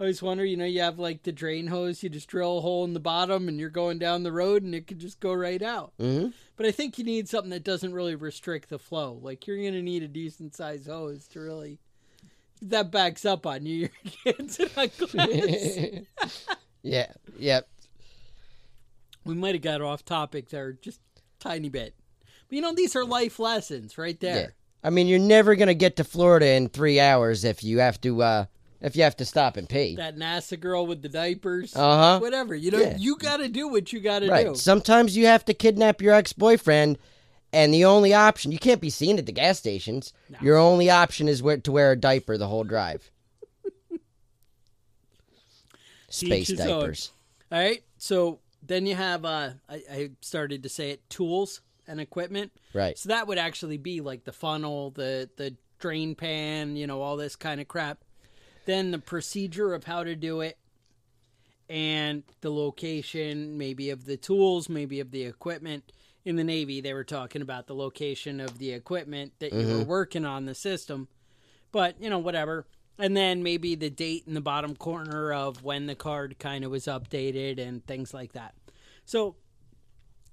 always 0.00 0.22
wonder, 0.22 0.44
you 0.44 0.56
know, 0.56 0.64
you 0.64 0.80
have 0.80 0.98
like 0.98 1.22
the 1.22 1.32
drain 1.32 1.66
hose, 1.66 2.02
you 2.02 2.08
just 2.08 2.28
drill 2.28 2.58
a 2.58 2.60
hole 2.62 2.84
in 2.84 2.94
the 2.94 3.00
bottom 3.00 3.48
and 3.48 3.60
you're 3.60 3.68
going 3.68 3.98
down 3.98 4.22
the 4.22 4.32
road 4.32 4.62
and 4.62 4.74
it 4.74 4.86
could 4.86 4.98
just 4.98 5.20
go 5.20 5.32
right 5.32 5.60
out. 5.62 5.92
hmm 6.00 6.28
But 6.56 6.66
I 6.66 6.70
think 6.70 6.98
you 6.98 7.04
need 7.04 7.28
something 7.28 7.50
that 7.50 7.64
doesn't 7.64 7.92
really 7.92 8.14
restrict 8.14 8.70
the 8.70 8.78
flow. 8.78 9.18
Like 9.22 9.46
you're 9.46 9.58
going 9.58 9.74
to 9.74 9.82
need 9.82 10.02
a 10.02 10.08
decent 10.08 10.54
sized 10.54 10.86
hose 10.88 11.26
to 11.28 11.40
really 11.40 11.78
that 12.62 12.90
backs 12.90 13.24
up 13.24 13.46
on 13.46 13.64
you. 13.66 13.88
Your 14.24 14.34
kids 14.34 14.58
glass. 14.98 16.00
yeah. 16.82 17.06
Yep. 17.38 17.68
we 19.24 19.34
might 19.34 19.54
have 19.54 19.62
got 19.62 19.80
off 19.82 20.04
topic 20.04 20.48
there 20.48 20.72
just 20.72 21.00
tiny 21.38 21.68
bit. 21.68 21.94
But 22.48 22.56
you 22.56 22.62
know, 22.62 22.74
these 22.74 22.96
are 22.96 23.04
life 23.04 23.38
lessons 23.38 23.96
right 23.98 24.18
there. 24.20 24.36
Yeah. 24.36 24.46
I 24.82 24.88
mean, 24.90 25.06
you're 25.08 25.18
never 25.18 25.54
gonna 25.56 25.74
get 25.74 25.96
to 25.96 26.04
Florida 26.04 26.46
in 26.52 26.68
three 26.70 27.00
hours 27.00 27.44
if 27.44 27.62
you 27.62 27.78
have 27.80 28.00
to 28.02 28.22
uh 28.22 28.44
if 28.80 28.96
you 28.96 29.02
have 29.02 29.16
to 29.16 29.24
stop 29.24 29.56
and 29.56 29.68
pee. 29.68 29.96
That 29.96 30.16
NASA 30.16 30.58
girl 30.58 30.86
with 30.86 31.02
the 31.02 31.08
diapers, 31.08 31.74
Uh 31.76 31.96
huh. 31.96 32.18
whatever. 32.20 32.54
You 32.54 32.70
know, 32.70 32.78
Yeah. 32.78 32.96
you 32.98 33.16
got 33.16 33.38
to 33.38 33.48
do 33.48 33.68
what 33.68 33.92
you 33.92 34.00
got 34.00 34.20
to 34.20 34.28
Right. 34.30 34.46
do. 34.46 34.54
Sometimes 34.54 35.16
you 35.16 35.26
have 35.26 35.44
to 35.46 35.54
kidnap 35.54 36.00
your 36.00 36.14
ex 36.14 36.32
boyfriend, 36.32 36.98
and 37.52 37.74
the 37.74 37.84
only 37.84 38.14
option 38.14 38.52
you 38.52 38.58
can't 38.58 38.80
be 38.80 38.90
seen 38.90 39.18
at 39.18 39.26
the 39.26 39.32
gas 39.32 39.58
stations. 39.58 40.12
Your 40.40 40.56
only 40.56 40.88
option 40.88 41.28
is 41.28 41.42
where, 41.42 41.58
to 41.58 41.72
wear 41.72 41.92
a 41.92 41.96
diaper 41.96 42.38
the 42.38 42.46
whole 42.48 42.64
drive. 42.64 43.10
Space 46.08 46.48
his 46.48 46.60
own. 46.60 46.80
diapers. 46.80 47.12
All 47.52 47.58
right. 47.58 47.82
So 47.98 48.40
then 48.62 48.86
you 48.86 48.94
have, 48.94 49.24
uh, 49.24 49.50
I, 49.68 49.82
I 49.90 50.10
started 50.20 50.62
to 50.64 50.68
say 50.68 50.90
it, 50.90 51.08
tools 51.10 51.60
and 51.86 52.00
equipment. 52.00 52.52
Right. 52.74 52.96
So 52.98 53.08
that 53.10 53.26
would 53.26 53.38
actually 53.38 53.76
be 53.78 54.00
like 54.00 54.24
the 54.24 54.32
funnel, 54.32 54.90
the 54.90 55.28
the 55.36 55.56
drain 55.78 56.14
pan, 56.14 56.76
you 56.76 56.86
know, 56.86 57.00
all 57.02 57.16
this 57.16 57.36
kind 57.36 57.60
of 57.60 57.68
crap. 57.68 57.98
Then 58.66 58.90
the 58.90 58.98
procedure 58.98 59.74
of 59.74 59.84
how 59.84 60.04
to 60.04 60.14
do 60.14 60.40
it, 60.40 60.58
and 61.68 62.24
the 62.40 62.50
location, 62.50 63.56
maybe 63.56 63.90
of 63.90 64.04
the 64.04 64.16
tools, 64.16 64.68
maybe 64.68 64.98
of 64.98 65.12
the 65.12 65.22
equipment. 65.22 65.92
In 66.24 66.34
the 66.36 66.44
Navy, 66.44 66.80
they 66.80 66.92
were 66.92 67.04
talking 67.04 67.42
about 67.42 67.68
the 67.68 67.74
location 67.74 68.40
of 68.40 68.58
the 68.58 68.72
equipment 68.72 69.32
that 69.38 69.52
you 69.52 69.66
were 69.66 69.74
mm-hmm. 69.74 69.88
working 69.88 70.26
on 70.26 70.44
the 70.44 70.54
system. 70.54 71.08
But, 71.72 72.02
you 72.02 72.10
know, 72.10 72.18
whatever. 72.18 72.66
And 72.98 73.16
then 73.16 73.42
maybe 73.42 73.76
the 73.76 73.88
date 73.88 74.24
in 74.26 74.34
the 74.34 74.40
bottom 74.40 74.74
corner 74.74 75.32
of 75.32 75.62
when 75.62 75.86
the 75.86 75.94
card 75.94 76.38
kind 76.38 76.64
of 76.64 76.72
was 76.72 76.86
updated 76.86 77.58
and 77.58 77.86
things 77.86 78.12
like 78.12 78.32
that. 78.32 78.54
So 79.04 79.36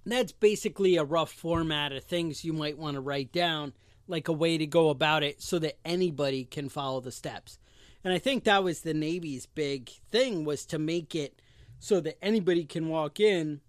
that's 0.06 0.32
basically 0.32 0.98
a 0.98 1.04
rough 1.04 1.32
format 1.32 1.92
of 1.92 2.04
things 2.04 2.44
you 2.44 2.52
might 2.52 2.78
want 2.78 2.96
to 2.96 3.02
write 3.02 3.32
down, 3.32 3.74
like 4.08 4.28
a 4.28 4.34
way 4.34 4.58
to 4.58 4.66
go 4.66 4.90
about 4.90 5.22
it 5.22 5.42
so 5.42 5.60
that 5.60 5.78
anybody 5.86 6.46
can 6.46 6.68
follow 6.68 7.00
the 7.00 7.12
steps. 7.12 7.60
And 8.08 8.14
I 8.14 8.20
think 8.20 8.46
that 8.46 8.64
was 8.64 8.84
the 8.84 8.94
Navy's 8.94 9.48
big 9.48 9.90
thing 10.12 10.46
was 10.46 10.66
to 10.68 10.80
make 10.80 11.14
it 11.14 11.42
so 11.78 12.00
that 12.00 12.24
anybody 12.24 12.64
can 12.64 12.88
walk 12.88 13.20
in 13.20 13.60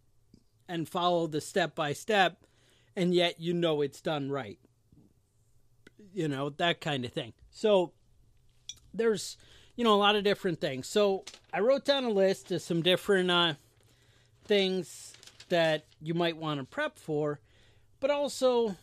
and 0.68 0.88
follow 0.88 1.26
the 1.26 1.40
step 1.40 1.74
by 1.74 1.92
step 1.92 2.44
and 2.94 3.12
yet 3.12 3.40
you 3.40 3.52
know 3.52 3.82
it's 3.82 4.00
done 4.00 4.30
right. 4.30 4.60
You 6.14 6.28
know, 6.28 6.50
that 6.50 6.80
kind 6.80 7.04
of 7.04 7.12
thing. 7.12 7.32
So 7.50 7.90
there's 8.94 9.38
you 9.74 9.82
know 9.82 9.94
a 9.94 9.98
lot 9.98 10.14
of 10.14 10.22
different 10.22 10.60
things. 10.60 10.86
So 10.86 11.24
I 11.52 11.58
wrote 11.58 11.84
down 11.84 12.04
a 12.04 12.10
list 12.10 12.52
of 12.52 12.62
some 12.62 12.80
different 12.80 13.32
uh 13.32 13.54
things 14.44 15.14
that 15.48 15.84
you 16.00 16.14
might 16.14 16.36
want 16.36 16.60
to 16.60 16.64
prep 16.64 16.96
for, 16.96 17.40
but 17.98 18.12
also 18.12 18.76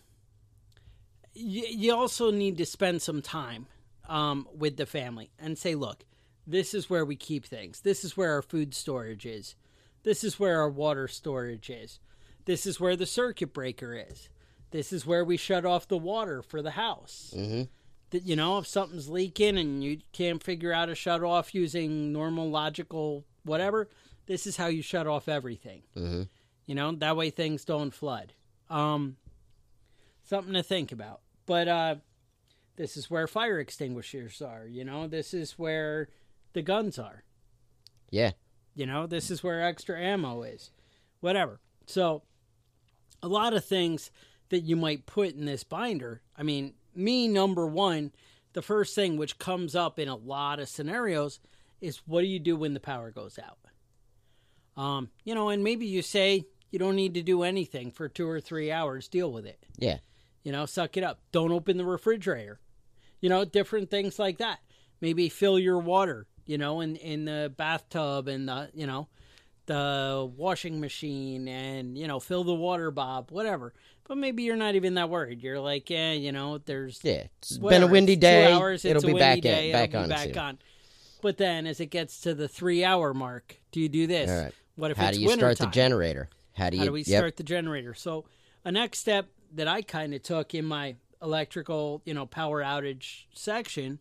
you, 1.33 1.65
you 1.69 1.95
also 1.95 2.29
need 2.29 2.57
to 2.57 2.65
spend 2.65 3.01
some 3.01 3.21
time 3.21 3.67
um, 4.07 4.47
with 4.55 4.77
the 4.77 4.85
family 4.85 5.31
and 5.39 5.57
say, 5.57 5.75
look, 5.75 6.05
this 6.47 6.73
is 6.73 6.89
where 6.89 7.05
we 7.05 7.15
keep 7.15 7.45
things. 7.45 7.81
This 7.81 8.03
is 8.03 8.15
where 8.15 8.33
our 8.33 8.41
food 8.41 8.73
storage 8.73 9.25
is. 9.25 9.55
This 10.03 10.23
is 10.23 10.39
where 10.39 10.59
our 10.59 10.69
water 10.69 11.07
storage 11.07 11.69
is. 11.69 11.99
This 12.45 12.65
is 12.65 12.79
where 12.79 12.95
the 12.95 13.07
circuit 13.07 13.53
breaker 13.53 13.95
is. 13.95 14.29
This 14.71 14.93
is 14.93 15.05
where 15.05 15.25
we 15.25 15.37
shut 15.37 15.65
off 15.65 15.87
the 15.87 15.97
water 15.97 16.41
for 16.41 16.61
the 16.61 16.71
house. 16.71 17.33
Mm-hmm. 17.35 17.63
That 18.11 18.23
you 18.23 18.35
know, 18.35 18.59
if 18.59 18.67
something's 18.67 19.09
leaking 19.09 19.57
and 19.57 19.83
you 19.83 19.99
can't 20.11 20.43
figure 20.43 20.71
out 20.71 20.89
a 20.89 20.95
shut 20.95 21.23
off 21.23 21.55
using 21.55 22.11
normal 22.11 22.49
logical 22.49 23.25
whatever, 23.43 23.89
this 24.27 24.45
is 24.45 24.57
how 24.57 24.67
you 24.67 24.81
shut 24.81 25.07
off 25.07 25.27
everything. 25.27 25.81
Mm-hmm. 25.97 26.23
You 26.65 26.75
know, 26.75 26.91
that 26.93 27.17
way 27.17 27.29
things 27.29 27.65
don't 27.65 27.91
flood. 27.91 28.33
Um, 28.69 29.17
something 30.23 30.53
to 30.53 30.63
think 30.63 30.91
about. 30.91 31.21
But 31.45 31.67
uh, 31.67 31.95
this 32.75 32.97
is 32.97 33.09
where 33.09 33.27
fire 33.27 33.59
extinguishers 33.59 34.41
are. 34.41 34.65
You 34.67 34.83
know, 34.83 35.07
this 35.07 35.33
is 35.33 35.53
where 35.53 36.09
the 36.53 36.61
guns 36.61 36.99
are. 36.99 37.23
Yeah. 38.09 38.31
You 38.75 38.85
know, 38.85 39.07
this 39.07 39.31
is 39.31 39.43
where 39.43 39.63
extra 39.63 39.99
ammo 39.99 40.43
is. 40.43 40.71
Whatever. 41.21 41.59
So, 41.85 42.23
a 43.23 43.27
lot 43.27 43.53
of 43.53 43.65
things 43.65 44.11
that 44.49 44.61
you 44.61 44.75
might 44.75 45.05
put 45.05 45.33
in 45.33 45.45
this 45.45 45.63
binder. 45.63 46.21
I 46.37 46.43
mean, 46.43 46.73
me, 46.93 47.27
number 47.27 47.65
one, 47.65 48.11
the 48.53 48.61
first 48.61 48.95
thing 48.95 49.17
which 49.17 49.37
comes 49.37 49.75
up 49.75 49.99
in 49.99 50.07
a 50.07 50.15
lot 50.15 50.59
of 50.59 50.69
scenarios 50.69 51.39
is 51.81 52.01
what 52.05 52.21
do 52.21 52.27
you 52.27 52.39
do 52.39 52.55
when 52.55 52.73
the 52.73 52.79
power 52.79 53.11
goes 53.11 53.39
out? 53.39 53.57
Um, 54.81 55.09
you 55.23 55.35
know, 55.35 55.49
and 55.49 55.63
maybe 55.63 55.85
you 55.85 56.01
say 56.01 56.45
you 56.71 56.79
don't 56.79 56.95
need 56.95 57.13
to 57.13 57.21
do 57.21 57.43
anything 57.43 57.91
for 57.91 58.09
two 58.09 58.29
or 58.29 58.41
three 58.41 58.71
hours, 58.71 59.07
deal 59.07 59.31
with 59.31 59.45
it. 59.45 59.65
Yeah. 59.77 59.97
You 60.43 60.51
know, 60.51 60.65
suck 60.65 60.97
it 60.97 61.03
up. 61.03 61.19
Don't 61.31 61.51
open 61.51 61.77
the 61.77 61.85
refrigerator. 61.85 62.59
You 63.21 63.29
know, 63.29 63.45
different 63.45 63.89
things 63.89 64.19
like 64.19 64.37
that. 64.39 64.59
Maybe 65.01 65.29
fill 65.29 65.59
your 65.59 65.79
water, 65.79 66.27
you 66.45 66.57
know, 66.57 66.81
in, 66.81 66.95
in 66.95 67.25
the 67.25 67.53
bathtub 67.55 68.27
and 68.27 68.47
the, 68.47 68.69
you 68.73 68.87
know, 68.87 69.07
the 69.65 70.31
washing 70.35 70.79
machine 70.79 71.47
and, 71.47 71.97
you 71.97 72.07
know, 72.07 72.19
fill 72.19 72.43
the 72.43 72.53
WaterBOB, 72.53 73.31
whatever. 73.31 73.73
But 74.07 74.17
maybe 74.17 74.43
you're 74.43 74.55
not 74.55 74.75
even 74.75 74.93
that 74.95 75.09
worried. 75.09 75.41
You're 75.41 75.59
like, 75.59 75.89
yeah, 75.89 76.13
you 76.13 76.31
know, 76.31 76.59
there's 76.59 76.99
Yeah. 77.03 77.23
It's 77.39 77.57
been 77.57 77.83
a 77.83 77.87
windy 77.87 78.15
day. 78.15 78.51
hours, 78.51 78.85
it'll 78.85 79.01
be 79.01 79.13
back 79.13 79.41
day, 79.41 79.67
in, 79.67 79.73
back 79.73 79.89
it'll 79.89 80.01
be 80.01 80.03
on 80.03 80.09
back 80.09 80.27
soon. 80.27 80.37
on. 80.37 80.59
But 81.21 81.37
then 81.37 81.65
as 81.65 81.79
it 81.79 81.87
gets 81.87 82.21
to 82.21 82.35
the 82.35 82.47
three 82.47 82.83
hour 82.83 83.13
mark, 83.13 83.59
do 83.71 83.79
you 83.79 83.89
do 83.89 84.05
this? 84.05 84.29
All 84.29 84.43
right. 84.43 84.53
What 84.75 84.91
if 84.91 84.97
How 84.97 85.07
it's 85.07 85.17
do 85.17 85.23
that? 85.23 85.29
How 85.29 85.35
do 85.35 85.35
you 85.35 85.39
start 85.39 85.57
the 85.57 85.73
generator? 85.73 86.29
How 86.53 86.69
do 86.69 86.77
you? 86.77 86.81
How 86.81 86.85
do 86.85 86.91
we 86.91 86.99
yep. 87.01 87.19
start 87.19 87.37
the 87.37 87.43
generator? 87.43 87.93
So, 87.95 88.25
a 88.63 88.71
next 88.71 88.99
step 88.99 89.27
that 89.53 89.67
I 89.67 89.81
kind 89.81 90.13
of 90.13 90.21
took 90.21 90.53
in 90.53 90.65
my 90.65 90.95
electrical, 91.21 92.01
you 92.05 92.13
know, 92.13 92.25
power 92.25 92.61
outage 92.63 93.25
section 93.33 93.99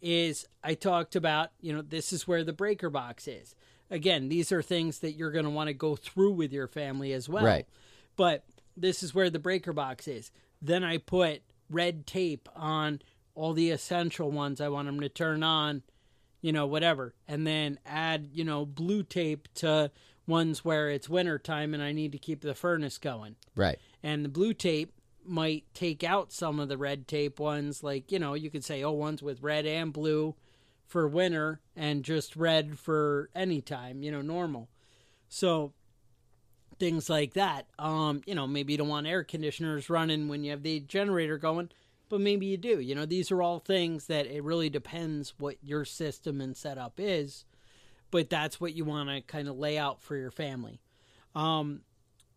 is 0.00 0.46
I 0.62 0.74
talked 0.74 1.16
about, 1.16 1.50
you 1.60 1.72
know, 1.72 1.82
this 1.82 2.12
is 2.12 2.26
where 2.26 2.44
the 2.44 2.52
breaker 2.52 2.90
box 2.90 3.28
is. 3.28 3.54
Again, 3.90 4.28
these 4.28 4.50
are 4.52 4.62
things 4.62 5.00
that 5.00 5.12
you're 5.12 5.30
going 5.30 5.44
to 5.44 5.50
want 5.50 5.68
to 5.68 5.74
go 5.74 5.96
through 5.96 6.32
with 6.32 6.52
your 6.52 6.66
family 6.66 7.12
as 7.12 7.28
well. 7.28 7.44
Right. 7.44 7.66
But 8.16 8.44
this 8.76 9.02
is 9.02 9.14
where 9.14 9.30
the 9.30 9.38
breaker 9.38 9.72
box 9.72 10.08
is. 10.08 10.30
Then 10.60 10.82
I 10.82 10.98
put 10.98 11.42
red 11.70 12.06
tape 12.06 12.48
on 12.56 13.00
all 13.34 13.52
the 13.52 13.70
essential 13.70 14.30
ones 14.30 14.60
I 14.60 14.68
want 14.68 14.86
them 14.86 15.00
to 15.00 15.08
turn 15.08 15.42
on, 15.42 15.82
you 16.40 16.52
know, 16.52 16.66
whatever. 16.66 17.14
And 17.28 17.46
then 17.46 17.78
add, 17.86 18.28
you 18.32 18.44
know, 18.44 18.64
blue 18.64 19.02
tape 19.02 19.48
to 19.56 19.90
ones 20.26 20.64
where 20.64 20.90
it's 20.90 21.08
winter 21.08 21.38
time 21.38 21.74
and 21.74 21.82
I 21.82 21.92
need 21.92 22.12
to 22.12 22.18
keep 22.18 22.40
the 22.40 22.54
furnace 22.54 22.98
going. 22.98 23.36
Right. 23.54 23.78
And 24.02 24.24
the 24.24 24.28
blue 24.28 24.54
tape 24.54 24.92
might 25.26 25.64
take 25.74 26.02
out 26.04 26.32
some 26.32 26.60
of 26.60 26.68
the 26.68 26.78
red 26.78 27.06
tape 27.08 27.38
ones. 27.38 27.82
Like, 27.82 28.10
you 28.12 28.18
know, 28.18 28.34
you 28.34 28.50
could 28.50 28.64
say, 28.64 28.82
oh, 28.82 28.92
one's 28.92 29.22
with 29.22 29.42
red 29.42 29.66
and 29.66 29.92
blue 29.92 30.34
for 30.86 31.08
winter 31.08 31.60
and 31.76 32.04
just 32.04 32.36
red 32.36 32.78
for 32.78 33.30
any 33.34 33.60
time, 33.60 34.02
you 34.02 34.10
know, 34.12 34.22
normal. 34.22 34.68
So 35.28 35.72
things 36.78 37.08
like 37.08 37.34
that. 37.34 37.66
Um, 37.78 38.22
you 38.26 38.34
know, 38.34 38.46
maybe 38.46 38.72
you 38.72 38.78
don't 38.78 38.88
want 38.88 39.06
air 39.06 39.24
conditioners 39.24 39.88
running 39.88 40.28
when 40.28 40.44
you 40.44 40.50
have 40.50 40.62
the 40.62 40.80
generator 40.80 41.38
going, 41.38 41.70
but 42.08 42.20
maybe 42.20 42.46
you 42.46 42.56
do. 42.56 42.80
You 42.80 42.94
know, 42.94 43.06
these 43.06 43.30
are 43.30 43.40
all 43.40 43.58
things 43.60 44.06
that 44.06 44.26
it 44.26 44.42
really 44.42 44.68
depends 44.68 45.34
what 45.38 45.56
your 45.62 45.84
system 45.84 46.40
and 46.40 46.56
setup 46.56 46.94
is. 46.98 47.44
but 48.12 48.30
that's 48.30 48.60
what 48.60 48.74
you 48.74 48.84
want 48.84 49.08
to 49.08 49.22
kind 49.22 49.48
of 49.48 49.58
lay 49.58 49.76
out 49.76 50.00
for 50.00 50.16
your 50.16 50.30
family. 50.30 50.80
Um, 51.34 51.80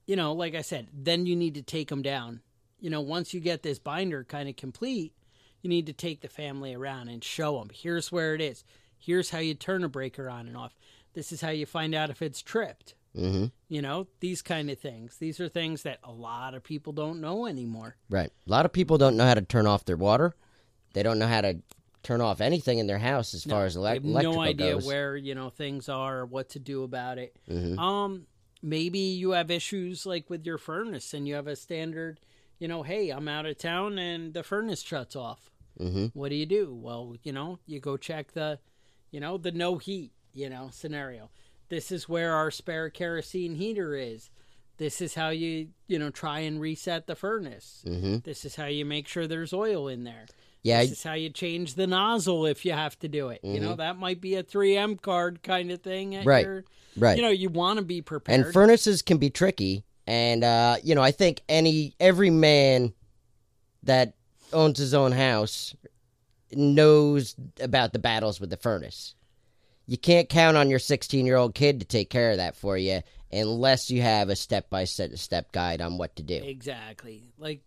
you 0.07 0.15
know, 0.15 0.33
like 0.33 0.55
I 0.55 0.61
said, 0.61 0.87
then 0.93 1.27
you 1.27 1.35
need 1.35 1.53
to 1.55 1.61
take 1.61 1.89
them 1.89 2.01
down. 2.01 2.41
You 2.79 2.89
know, 2.89 3.01
once 3.01 3.33
you 3.33 3.39
get 3.39 3.63
this 3.63 3.79
binder 3.79 4.23
kind 4.23 4.49
of 4.49 4.55
complete, 4.55 5.13
you 5.61 5.69
need 5.69 5.87
to 5.87 5.93
take 5.93 6.21
the 6.21 6.27
family 6.27 6.73
around 6.73 7.09
and 7.09 7.23
show 7.23 7.57
them 7.59 7.69
here's 7.73 8.11
where 8.11 8.35
it 8.35 8.41
is. 8.41 8.63
Here's 8.97 9.29
how 9.29 9.39
you 9.39 9.53
turn 9.53 9.83
a 9.83 9.89
breaker 9.89 10.29
on 10.29 10.47
and 10.47 10.57
off. 10.57 10.75
This 11.13 11.31
is 11.31 11.41
how 11.41 11.49
you 11.49 11.65
find 11.65 11.95
out 11.95 12.09
if 12.09 12.21
it's 12.21 12.41
tripped. 12.41 12.95
Mm-hmm. 13.15 13.45
You 13.69 13.81
know, 13.81 14.07
these 14.19 14.41
kind 14.41 14.69
of 14.69 14.77
things. 14.79 15.17
These 15.17 15.39
are 15.39 15.47
things 15.47 15.83
that 15.83 15.99
a 16.03 16.11
lot 16.11 16.53
of 16.53 16.63
people 16.63 16.91
don't 16.91 17.21
know 17.21 17.45
anymore. 17.45 17.95
Right. 18.09 18.31
A 18.45 18.51
lot 18.51 18.65
of 18.65 18.73
people 18.73 18.97
don't 18.97 19.15
know 19.15 19.25
how 19.25 19.35
to 19.35 19.41
turn 19.41 19.67
off 19.67 19.85
their 19.85 19.95
water. 19.95 20.35
They 20.93 21.03
don't 21.03 21.19
know 21.19 21.27
how 21.27 21.41
to 21.41 21.59
turn 22.03 22.21
off 22.21 22.39
anything 22.41 22.77
in 22.77 22.87
their 22.87 22.99
house 22.99 23.33
as 23.33 23.43
far 23.43 23.65
as 23.65 23.73
have 23.73 23.81
electrical 23.81 24.33
no 24.33 24.39
idea 24.39 24.73
goes. 24.73 24.85
where 24.85 25.17
you 25.17 25.33
know 25.33 25.49
things 25.49 25.89
are, 25.89 26.19
or 26.19 26.25
what 26.25 26.49
to 26.49 26.59
do 26.59 26.83
about 26.83 27.17
it. 27.17 27.35
Mhm. 27.49 27.79
Um, 27.79 28.27
maybe 28.61 28.99
you 28.99 29.31
have 29.31 29.49
issues 29.49 30.05
like 30.05 30.29
with 30.29 30.45
your 30.45 30.57
furnace, 30.57 31.13
and 31.13 31.27
you 31.27 31.33
have 31.33 31.47
a 31.47 31.55
standard. 31.55 32.19
You 32.59 32.67
know, 32.67 32.83
hey, 32.83 33.09
I'm 33.09 33.27
out 33.27 33.45
of 33.45 33.57
town, 33.57 33.99
and 33.99 34.33
the 34.33 34.43
furnace 34.43 34.81
shuts 34.81 35.15
off. 35.15 35.51
Mhm. 35.79 36.11
What 36.13 36.29
do 36.29 36.35
you 36.35 36.45
do? 36.45 36.73
Well, 36.73 37.15
you 37.23 37.31
know, 37.33 37.59
you 37.65 37.79
go 37.79 37.97
check 37.97 38.31
the, 38.31 38.59
you 39.11 39.19
know, 39.19 39.37
the 39.37 39.51
no 39.51 39.77
heat, 39.77 40.11
you 40.33 40.49
know, 40.49 40.69
scenario. 40.71 41.29
This 41.69 41.91
is 41.91 42.07
where 42.07 42.33
our 42.33 42.51
spare 42.51 42.89
kerosene 42.89 43.55
heater 43.55 43.95
is. 43.95 44.29
This 44.77 45.01
is 45.01 45.15
how 45.15 45.29
you, 45.29 45.69
you 45.87 45.99
know, 45.99 46.09
try 46.09 46.39
and 46.39 46.59
reset 46.61 47.07
the 47.07 47.15
furnace. 47.15 47.83
Mhm. 47.85 48.23
This 48.23 48.45
is 48.45 48.55
how 48.55 48.65
you 48.67 48.85
make 48.85 49.07
sure 49.07 49.27
there's 49.27 49.53
oil 49.53 49.87
in 49.87 50.03
there. 50.03 50.25
Yeah, 50.63 50.81
This 50.81 50.93
is 50.93 51.03
how 51.03 51.13
you 51.13 51.29
change 51.29 51.75
the 51.75 51.85
nozzle 51.87 52.45
if 52.45 52.65
you 52.65 52.71
have 52.71 52.97
to 52.99 53.07
do 53.07 53.29
it. 53.29 53.39
You 53.43 53.59
know, 53.59 53.75
that 53.75 53.97
might 53.97 54.19
be 54.19 54.33
a 54.35 54.43
3M 54.43 54.95
card 54.99 55.43
kind 55.43 55.71
of 55.71 55.81
thing. 55.81 56.11
Mm-hmm. 56.11 56.27
Right. 56.27 56.45
Your, 56.45 56.63
right. 56.97 57.15
You 57.17 57.21
know, 57.21 57.29
you 57.29 57.49
want 57.49 57.77
to 57.79 57.85
be 57.85 58.01
prepared. 58.01 58.45
and 58.45 58.53
furnaces 58.53 59.01
can 59.01 59.17
be 59.17 59.29
tricky 59.29 59.83
and 60.07 60.43
uh, 60.43 60.77
you 60.83 60.95
know 60.95 61.01
i 61.01 61.11
think 61.11 61.41
any 61.49 61.93
every 61.99 62.29
man 62.29 62.93
that 63.83 64.13
owns 64.53 64.77
his 64.77 64.93
own 64.93 65.11
house 65.11 65.75
knows 66.51 67.35
about 67.59 67.93
the 67.93 67.99
battles 67.99 68.39
with 68.39 68.49
the 68.49 68.57
furnace 68.57 69.15
you 69.87 69.97
can't 69.97 70.29
count 70.29 70.57
on 70.57 70.69
your 70.69 70.79
16 70.79 71.25
year 71.25 71.35
old 71.35 71.53
kid 71.53 71.79
to 71.79 71.85
take 71.85 72.09
care 72.09 72.31
of 72.31 72.37
that 72.37 72.55
for 72.55 72.77
you 72.77 73.01
unless 73.31 73.91
you 73.91 74.01
have 74.01 74.29
a 74.29 74.35
step 74.35 74.69
by 74.69 74.83
step 74.83 75.51
guide 75.51 75.81
on 75.81 75.97
what 75.97 76.15
to 76.15 76.23
do 76.23 76.41
exactly. 76.43 77.23
Like 77.37 77.61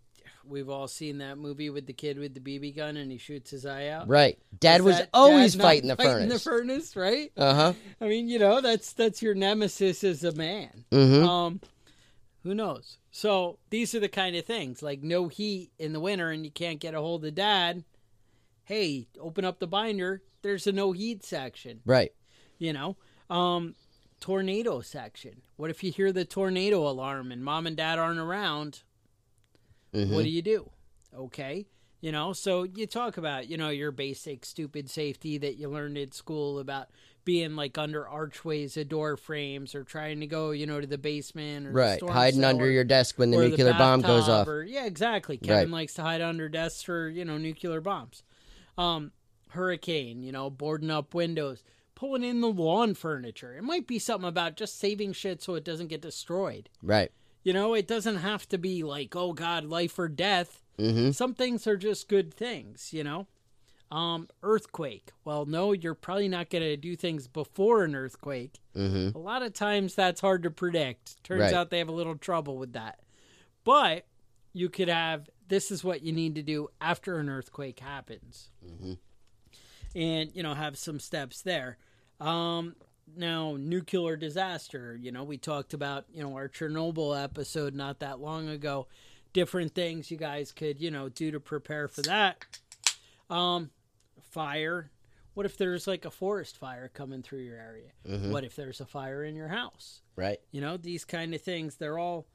we've 0.47 0.71
all 0.71 0.89
seen 0.89 1.19
that 1.19 1.37
movie 1.37 1.69
with 1.69 1.87
the 1.87 1.93
kid 1.93 2.19
with 2.19 2.33
the 2.33 2.41
BB 2.41 2.75
gun 2.77 2.97
and 2.97 3.11
he 3.13 3.19
shoots 3.19 3.51
his 3.51 3.67
eye 3.67 3.89
out. 3.89 4.09
right 4.09 4.39
dad 4.59 4.81
Is 4.81 4.83
was 4.87 5.03
always 5.13 5.55
dad 5.55 5.63
fighting 5.63 5.89
the 5.89 5.97
fighting 5.97 6.13
furnace 6.13 6.45
the 6.45 6.51
furnace, 6.51 6.97
right? 6.97 7.33
uh-huh 7.37 7.73
I 8.01 8.09
mean, 8.09 8.29
you 8.29 8.39
know, 8.39 8.61
that's 8.61 8.93
that's 8.95 9.21
your 9.21 9.35
nemesis 9.35 10.05
as 10.05 10.25
a 10.25 10.33
man. 10.33 10.85
mm-hmm 10.91 11.25
Um, 11.29 11.61
who 12.43 12.55
knows? 12.55 12.99
So 13.11 13.59
these 13.71 13.95
are 13.95 14.01
the 14.01 14.09
kind 14.09 14.37
of 14.37 14.45
things 14.45 14.83
like 14.83 15.03
no 15.03 15.29
heat 15.29 15.71
in 15.79 15.93
the 15.93 16.01
winter 16.01 16.31
and 16.31 16.45
you 16.45 16.51
can't 16.51 16.81
get 16.81 16.95
a 16.95 17.01
hold 17.01 17.25
of 17.25 17.35
dad. 17.35 17.85
Hey, 18.65 19.09
open 19.19 19.45
up 19.45 19.59
the 19.59 19.67
binder. 19.67 20.23
There's 20.43 20.67
a 20.67 20.73
no 20.73 20.93
heat 20.93 21.25
section. 21.25 21.81
right 21.85 22.13
You 22.59 22.73
know, 22.73 22.97
um, 23.31 23.75
tornado 24.21 24.81
section. 24.81 25.43
What 25.57 25.71
if 25.71 25.83
you 25.83 25.91
hear 25.91 26.13
the 26.13 26.25
tornado 26.25 26.89
alarm 26.89 27.33
and 27.33 27.43
mom 27.45 27.67
and 27.67 27.77
dad 27.77 27.99
aren't 27.99 28.19
around? 28.19 28.83
Mhm. 29.93 30.15
What 30.15 30.23
do 30.25 30.31
you 30.31 30.43
do? 30.43 30.71
Okay. 31.15 31.67
You 32.01 32.13
know, 32.13 32.33
so 32.33 32.63
you 32.63 32.87
talk 32.87 33.17
about, 33.17 33.49
you 33.49 33.57
know, 33.57 33.71
your 33.71 33.91
basic 33.91 34.45
stupid 34.45 34.89
safety 34.89 35.37
that 35.39 35.57
you 35.57 35.69
learned 35.69 35.99
in 35.99 36.13
school 36.13 36.61
about 36.61 36.89
being 37.29 37.57
like 37.57 37.77
under 37.77 38.09
archways 38.09 38.79
of 38.79 38.89
door 38.89 39.19
frames 39.19 39.75
or 39.75 39.85
trying 39.85 40.19
to 40.19 40.27
go, 40.27 40.51
you 40.51 40.67
know, 40.67 40.81
to 40.81 40.87
the 40.87 40.97
basement 40.97 41.67
or 41.67 41.73
right 41.73 42.03
hiding 42.09 42.43
under 42.43 42.71
your 42.71 42.85
desk 42.85 43.19
when 43.19 43.31
the 43.31 43.37
nuclear 43.37 43.75
bomb 43.75 44.01
goes 44.01 44.31
off 44.31 44.49
Or, 44.49 44.63
yeah, 44.63 44.87
exactly. 44.87 45.37
Kevin 45.37 45.71
likes 45.71 45.93
to 45.93 46.03
hide 46.03 46.23
under 46.23 46.49
desks 46.49 46.83
for, 46.83 47.11
you 47.11 47.27
know, 47.27 47.37
nuclear 47.37 47.83
bombs. 47.83 48.23
Um, 48.79 49.13
hurricane, 49.51 50.23
you 50.23 50.33
know, 50.33 50.49
boarding 50.49 50.91
up 50.91 51.13
windows, 51.13 51.63
pulling 51.95 52.25
in 52.25 52.41
the 52.41 52.49
lawn 52.49 52.95
furniture. 52.95 53.55
It 53.55 53.63
might 53.63 53.87
be 53.87 53.99
something 53.99 54.27
about 54.27 54.57
just 54.57 54.81
saving 54.81 55.13
shit 55.13 55.43
so 55.43 55.55
it 55.55 55.65
doesn't 55.65 55.89
get 55.89 56.01
destroyed. 56.01 56.71
right 56.83 57.13
You 57.43 57.53
know, 57.53 57.75
it 57.75 57.87
doesn't 57.87 58.17
have 58.17 58.49
to 58.49 58.57
be 58.57 58.83
like, 58.83 59.15
oh 59.15 59.35
God, 59.35 59.67
life 59.67 59.99
or 59.99 60.09
death. 60.09 60.63
mm-hmm 60.79 61.11
Some 61.11 61.35
things 61.35 61.67
are 61.67 61.77
just 61.77 62.09
good 62.09 62.33
things, 62.33 62.95
you 62.95 63.05
know? 63.05 63.27
Um, 63.91 64.29
earthquake. 64.43 65.13
Well, 65.25 65.47
no, 65.47 65.73
you're 65.73 65.95
probably 65.95 66.29
not 66.29 66.51
going 66.51 66.63
to 66.63 66.77
do 66.77 66.95
things 66.95 67.27
before 67.27 67.85
an 67.85 67.95
earthquake. 67.95 68.59
mm-hmm 68.77 69.17
A 69.17 69.21
lot 69.21 69.43
of 69.43 69.55
times 69.55 69.95
that's 69.95 70.21
hard 70.21 70.43
to 70.43 70.51
predict. 70.51 71.23
Turns 71.25 71.41
Right. 71.41 71.55
out 71.55 71.71
they 71.71 71.79
have 71.79 71.89
a 71.89 71.93
little 71.93 72.17
trouble 72.17 72.59
with 72.59 72.75
that. 72.75 73.01
But 73.65 74.07
you 74.53 74.69
could 74.69 74.89
have 74.89 75.29
this 75.49 75.71
is 75.71 75.83
what 75.83 76.03
you 76.03 76.13
need 76.13 76.35
to 76.35 76.43
do 76.43 76.69
after 76.81 77.19
an 77.19 77.31
earthquake 77.31 77.81
happens. 77.81 78.51
And, 79.95 80.31
you 80.35 80.43
know, 80.43 80.53
have 80.55 80.77
some 80.77 81.01
steps 81.01 81.41
there. 81.43 81.79
Um, 82.21 82.77
now, 83.17 83.57
nuclear 83.59 84.17
disaster, 84.17 84.99
you 85.01 85.11
know, 85.11 85.25
we 85.25 85.39
talked 85.39 85.73
about, 85.73 86.05
you 86.13 86.23
know, 86.23 86.35
our 86.35 86.49
Chernobyl 86.49 87.23
episode 87.23 87.75
not 87.75 88.01
that 88.01 88.21
long 88.21 88.49
ago. 88.51 88.87
Different 89.33 89.75
things 89.75 90.11
you 90.11 90.19
guys 90.19 90.53
could, 90.53 90.79
you 90.81 90.91
know, 90.91 91.09
do 91.09 91.31
to 91.31 91.41
prepare 91.41 91.89
for 91.89 92.03
that. 92.03 92.45
Um, 93.31 93.71
fire. 94.39 94.91
What 95.35 95.47
if 95.47 95.57
there's 95.57 95.87
like 95.87 96.05
a 96.05 96.11
forest 96.11 96.57
fire 96.57 96.89
coming 96.93 97.23
through 97.23 97.41
your 97.41 97.59
area? 97.59 97.91
What 98.31 98.45
if 98.45 98.55
there's 98.55 98.81
a 98.81 98.87
fire 98.87 99.25
in 99.25 99.35
your 99.35 99.49
house? 99.49 100.03
right 100.17 100.39
You 100.53 100.61
know, 100.61 100.77
these 100.77 101.05
kind 101.05 101.35
of 101.35 101.41
things, 101.43 101.77
they're 101.77 101.99
all, 101.99 102.27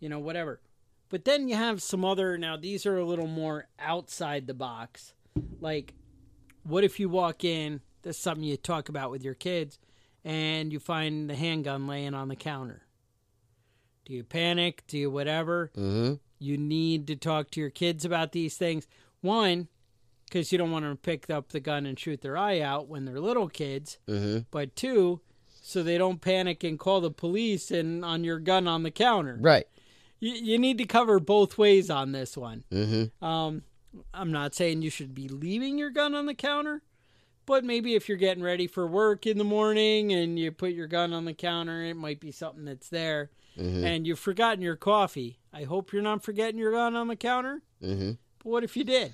you 0.00 0.08
know, 0.08 0.18
whatever. 0.18 0.60
But 1.08 1.24
then 1.24 1.48
you 1.48 1.56
have 1.56 1.82
some 1.82 2.04
other, 2.04 2.36
now 2.38 2.56
these 2.56 2.86
are 2.86 2.96
a 2.96 3.04
little 3.04 3.26
more 3.26 3.66
outside 3.78 4.46
the 4.46 4.54
box. 4.54 5.14
Like, 5.60 5.94
what 6.64 6.84
if 6.84 6.98
you 6.98 7.08
walk 7.08 7.44
in, 7.44 7.80
this 8.02 8.16
is 8.16 8.22
something 8.22 8.44
you 8.44 8.56
talk 8.56 8.88
about 8.88 9.10
with 9.10 9.22
your 9.22 9.34
kids, 9.34 9.78
and 10.24 10.72
you 10.72 10.80
find 10.80 11.28
the 11.28 11.34
handgun 11.34 11.86
laying 11.86 12.14
on 12.14 12.28
the 12.28 12.36
counter? 12.36 12.82
Do 14.04 14.14
you 14.14 14.24
panic? 14.24 14.84
Do 14.88 14.98
you 14.98 15.10
whatever? 15.10 15.70
mm-hmm 15.76 16.14
You 16.38 16.56
need 16.56 17.06
to 17.08 17.16
talk 17.16 17.50
to 17.52 17.60
your 17.60 17.70
kids 17.70 18.04
about 18.04 18.32
these 18.32 18.56
things. 18.56 18.88
One, 19.20 19.68
because 20.32 20.50
you 20.50 20.56
don't 20.58 20.70
want 20.70 20.84
them 20.84 20.94
to 20.94 21.00
pick 21.00 21.28
up 21.28 21.50
the 21.50 21.60
gun 21.60 21.84
and 21.84 21.98
shoot 21.98 22.22
their 22.22 22.36
eye 22.36 22.60
out 22.60 22.88
when 22.88 23.04
they're 23.04 23.20
little 23.20 23.48
kids 23.48 23.98
mm-hmm 24.08 24.38
but 24.50 24.74
two, 24.74 25.20
so 25.64 25.82
they 25.82 25.98
don't 25.98 26.20
panic 26.20 26.64
and 26.64 26.78
call 26.78 27.00
the 27.00 27.10
police 27.10 27.70
and 27.70 28.04
on 28.04 28.24
your 28.24 28.38
gun 28.38 28.66
on 28.66 28.82
the 28.82 28.90
counter. 28.90 29.36
right 29.40 29.66
You, 30.20 30.32
you 30.32 30.58
need 30.58 30.78
to 30.78 30.86
cover 30.86 31.20
both 31.20 31.58
ways 31.58 31.90
on 31.90 32.12
this 32.12 32.36
one. 32.36 32.64
mm-hmm 32.72 33.24
Um, 33.24 33.62
I'm 34.14 34.32
not 34.32 34.54
saying 34.54 34.80
you 34.82 34.90
should 34.90 35.14
be 35.14 35.28
leaving 35.28 35.76
your 35.78 35.90
gun 35.90 36.14
on 36.14 36.24
the 36.26 36.34
counter, 36.34 36.82
but 37.44 37.62
maybe 37.64 37.94
if 37.94 38.08
you're 38.08 38.16
getting 38.16 38.42
ready 38.42 38.66
for 38.66 38.86
work 38.86 39.26
in 39.26 39.36
the 39.36 39.44
morning 39.44 40.12
and 40.12 40.38
you 40.38 40.50
put 40.50 40.72
your 40.72 40.86
gun 40.86 41.12
on 41.12 41.26
the 41.26 41.34
counter, 41.34 41.82
it 41.82 41.94
might 41.96 42.18
be 42.20 42.30
something 42.32 42.64
that's 42.64 42.88
there. 42.88 43.30
Mhm. 43.58 43.84
And 43.84 44.06
you've 44.06 44.18
forgotten 44.18 44.62
your 44.62 44.76
coffee. 44.76 45.38
I 45.52 45.64
hope 45.64 45.92
you're 45.92 46.00
not 46.00 46.22
forgetting 46.24 46.58
your 46.58 46.72
gun 46.72 46.96
on 46.96 47.08
the 47.08 47.16
counter. 47.16 47.60
mm-hmm 47.82 48.12
But 48.38 48.46
what 48.50 48.64
if 48.64 48.76
you 48.78 48.84
did? 48.84 49.12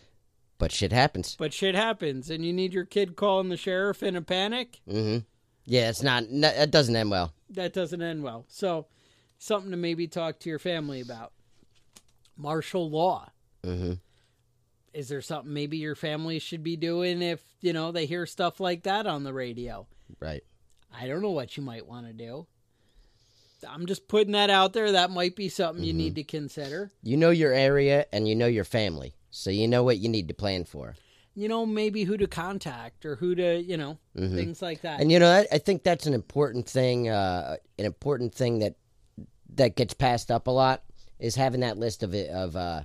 But 0.59 0.73
shit 0.73 0.93
happens 0.93 1.37
But 1.39 1.53
shit 1.53 1.75
happens, 1.75 2.31
and 2.31 2.45
you 2.45 2.53
need 2.53 2.73
your 2.73 2.85
kid 2.85 3.17
calling 3.17 3.49
the 3.49 3.57
sheriff 3.57 4.03
in 4.03 4.17
a 4.17 4.23
panic. 4.23 4.81
Mm-hmm. 4.89 5.19
Yeah, 5.65 5.89
it's 5.89 6.03
not. 6.03 6.31
No, 6.31 6.49
it 6.49 6.71
doesn't 6.71 6.97
end 6.97 7.11
well. 7.11 7.33
that 7.51 7.73
doesn't 7.73 8.01
end 8.03 8.23
well. 8.23 8.45
So, 8.49 8.87
something 9.39 9.71
to 9.71 9.77
maybe 9.77 10.07
talk 10.09 10.39
to 10.41 10.49
your 10.51 10.59
family 10.59 11.01
about. 11.01 11.33
Martial 12.37 12.89
law. 12.89 13.31
Mm-hmm. 13.65 13.95
Is 14.95 15.09
there 15.09 15.21
something 15.21 15.53
maybe 15.53 15.77
your 15.77 15.95
family 15.95 16.39
should 16.39 16.63
be 16.63 16.77
doing 16.77 17.21
if, 17.23 17.43
you 17.61 17.73
know, 17.73 17.93
they 17.93 18.07
hear 18.07 18.25
stuff 18.27 18.59
like 18.61 18.85
that 18.85 19.07
on 19.07 19.25
the 19.25 19.33
radio? 19.33 19.87
Right. 20.21 20.43
I 20.99 21.07
don't 21.07 21.21
know 21.21 21.31
what 21.33 21.57
you 21.57 21.63
might 21.63 21.87
want 21.87 22.07
to 22.07 22.13
do. 22.13 22.47
I'm 23.69 23.87
just 23.87 24.09
putting 24.09 24.33
that 24.33 24.51
out 24.51 24.73
there. 24.73 24.93
That 24.93 25.11
might 25.11 25.37
be 25.37 25.49
something 25.49 25.85
you 25.85 25.93
need 25.93 26.15
to 26.15 26.25
consider. 26.25 26.91
You 27.03 27.17
know 27.17 27.31
your 27.31 27.53
area 27.53 28.07
and 28.13 28.27
you 28.29 28.35
know 28.37 28.47
your 28.47 28.65
family, 28.65 29.15
so 29.31 29.51
you 29.51 29.69
know 29.69 29.83
what 29.83 29.99
you 29.99 30.09
need 30.09 30.29
to 30.29 30.35
plan 30.35 30.65
for. 30.65 30.95
You 31.35 31.49
know, 31.49 31.65
maybe 31.65 32.03
who 32.05 32.17
to 32.17 32.27
contact 32.27 33.07
or 33.07 33.15
who 33.17 33.35
to, 33.37 33.63
you 33.63 33.77
know, 33.77 33.99
things 34.17 34.61
like 34.61 34.81
that. 34.81 35.01
And 35.01 35.13
you 35.13 35.19
know, 35.21 35.31
I, 35.31 35.47
I 35.53 35.59
think 35.59 35.85
that's 35.85 36.07
an 36.07 36.15
important 36.15 36.69
thing. 36.69 37.09
Uh, 37.09 37.57
an 37.79 37.85
important 37.85 38.35
thing 38.35 38.59
that 38.59 38.75
that 39.55 39.77
gets 39.77 39.95
passed 39.95 40.31
up 40.31 40.47
a 40.49 40.51
lot 40.51 40.83
is 41.21 41.37
having 41.37 41.61
that 41.61 41.79
list 41.79 42.03
of 42.03 42.13
of 42.13 42.57
uh, 42.57 42.83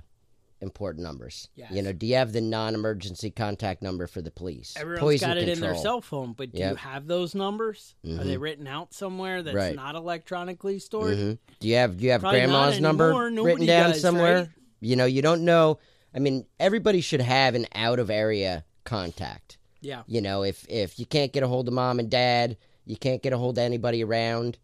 important 0.60 1.02
numbers. 1.04 1.48
Yes. 1.56 1.72
You 1.72 1.82
know, 1.82 1.92
do 1.92 2.06
you 2.06 2.14
have 2.14 2.32
the 2.32 2.40
non-emergency 2.40 3.30
contact 3.30 3.82
number 3.82 4.06
for 4.06 4.22
the 4.22 4.30
police? 4.30 4.74
Everyone's 4.76 5.00
Poison 5.00 5.28
got 5.30 5.36
it 5.36 5.48
in 5.48 5.60
their 5.60 5.74
cell 5.76 6.00
phone, 6.00 6.32
but 6.32 6.52
do 6.52 6.60
you 6.60 6.74
have 6.76 7.06
those 7.08 7.34
numbers? 7.34 7.94
Are 8.06 8.22
they 8.24 8.36
written 8.36 8.66
out 8.68 8.94
somewhere 8.94 9.42
that's 9.42 9.54
Right. 9.54 9.74
not 9.74 9.94
electronically 9.96 10.78
stored? 10.78 11.16
Mhm. 11.18 11.38
Do 11.60 11.68
you 11.68 11.74
have 11.76 11.96
do 11.98 12.04
you 12.04 12.12
have 12.12 12.20
Probably 12.20 12.40
grandma's 12.40 12.80
number 12.80 13.12
written 13.12 13.66
down 13.66 13.90
does, 13.90 14.00
somewhere? 14.00 14.36
right? 14.38 14.48
You 14.80 14.96
know, 14.96 15.06
you 15.06 15.22
don't 15.22 15.44
know. 15.44 15.78
I 16.14 16.18
mean, 16.20 16.46
everybody 16.60 17.00
should 17.00 17.20
have 17.20 17.54
an 17.54 17.66
out 17.74 17.98
of 17.98 18.10
area 18.10 18.64
contact. 18.84 19.58
Yeah. 19.80 20.02
You 20.06 20.20
know, 20.20 20.42
if 20.44 20.64
if 20.68 20.98
you 20.98 21.06
can't 21.06 21.32
get 21.32 21.42
a 21.42 21.48
hold 21.48 21.68
of 21.68 21.74
mom 21.74 21.98
and 21.98 22.10
dad, 22.10 22.56
you 22.86 22.96
can't 22.96 23.22
get 23.22 23.32
a 23.32 23.38
hold 23.38 23.58
of 23.58 23.62
anybody 23.64 24.02
around, 24.04 24.58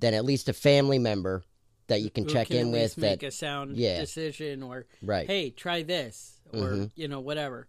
then 0.00 0.14
at 0.14 0.24
least 0.24 0.48
a 0.48 0.52
family 0.52 0.98
member 0.98 1.42
that 1.86 2.00
you 2.02 2.10
can 2.10 2.24
Who 2.24 2.30
check 2.30 2.48
can 2.48 2.56
in 2.58 2.70
with 2.72 2.96
make 2.98 3.20
that 3.20 3.26
a 3.26 3.30
sound 3.30 3.76
Yeah. 3.76 4.00
decision 4.00 4.62
or 4.62 4.86
right. 5.02 5.26
hey, 5.26 5.50
try 5.50 5.82
this 5.82 6.40
or 6.52 6.70
Mhm. 6.72 6.90
you 6.94 7.08
know 7.08 7.20
whatever. 7.20 7.66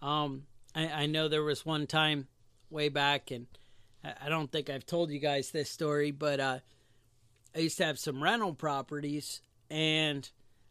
Um, 0.00 0.46
I, 0.74 0.88
I 0.88 1.06
know 1.06 1.28
there 1.28 1.42
was 1.42 1.66
one 1.66 1.86
time 1.86 2.28
way 2.70 2.88
back, 2.88 3.30
and 3.30 3.46
I, 4.04 4.14
I 4.26 4.28
don't 4.28 4.50
think 4.50 4.70
I've 4.70 4.86
told 4.86 5.10
you 5.10 5.18
guys 5.18 5.50
this 5.50 5.70
story, 5.70 6.10
but 6.10 6.40
uh, 6.40 6.58
I 7.54 7.58
used 7.60 7.78
to 7.78 7.84
have 7.84 7.98
some 7.98 8.22
rental 8.22 8.54
properties, 8.54 9.40
and 9.70 10.28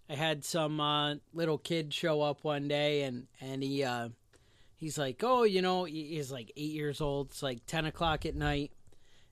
I 0.10 0.16
had 0.16 0.46
some 0.46 0.80
uh, 0.80 1.16
little 1.34 1.58
kid 1.58 1.94
show 1.94 2.22
up 2.22 2.44
one 2.44 2.68
day, 2.68 3.04
and 3.04 3.28
and 3.42 3.62
he 3.62 3.84
uh, 3.84 4.10
he's 4.76 4.98
like, 4.98 5.22
oh, 5.24 5.44
you 5.44 5.62
know, 5.62 5.84
he's 5.86 6.32
like 6.32 6.52
eight 6.56 6.72
years 6.72 7.02
old. 7.02 7.28
It's 7.32 7.44
like 7.44 7.66
ten 7.66 7.86
o'clock 7.86 8.26
at 8.26 8.36
night. 8.36 8.72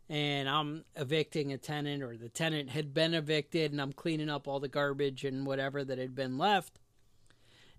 And 0.08 0.48
I'm 0.48 0.86
evicting 0.96 1.52
a 1.52 1.58
tenant, 1.58 2.04
or 2.04 2.16
the 2.16 2.30
tenant 2.30 2.70
had 2.70 2.94
been 2.94 3.16
evicted, 3.16 3.72
and 3.72 3.82
I'm 3.82 3.92
cleaning 3.92 4.30
up 4.30 4.48
all 4.48 4.60
the 4.60 4.68
garbage 4.68 5.26
and 5.26 5.48
whatever 5.48 5.84
that 5.84 5.98
had 5.98 6.14
been 6.14 6.38
left 6.38 6.80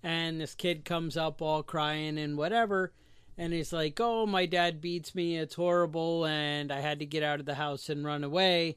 and 0.02 0.40
this 0.40 0.54
kid 0.54 0.84
comes 0.84 1.16
up 1.16 1.42
all 1.42 1.62
crying 1.62 2.16
and 2.16 2.36
whatever 2.36 2.92
and 3.36 3.52
he's 3.52 3.72
like 3.72 4.00
oh 4.00 4.24
my 4.24 4.46
dad 4.46 4.80
beats 4.80 5.14
me 5.14 5.36
it's 5.36 5.54
horrible 5.54 6.24
and 6.26 6.72
i 6.72 6.80
had 6.80 7.00
to 7.00 7.06
get 7.06 7.22
out 7.22 7.40
of 7.40 7.46
the 7.46 7.54
house 7.54 7.88
and 7.88 8.04
run 8.04 8.22
away 8.22 8.76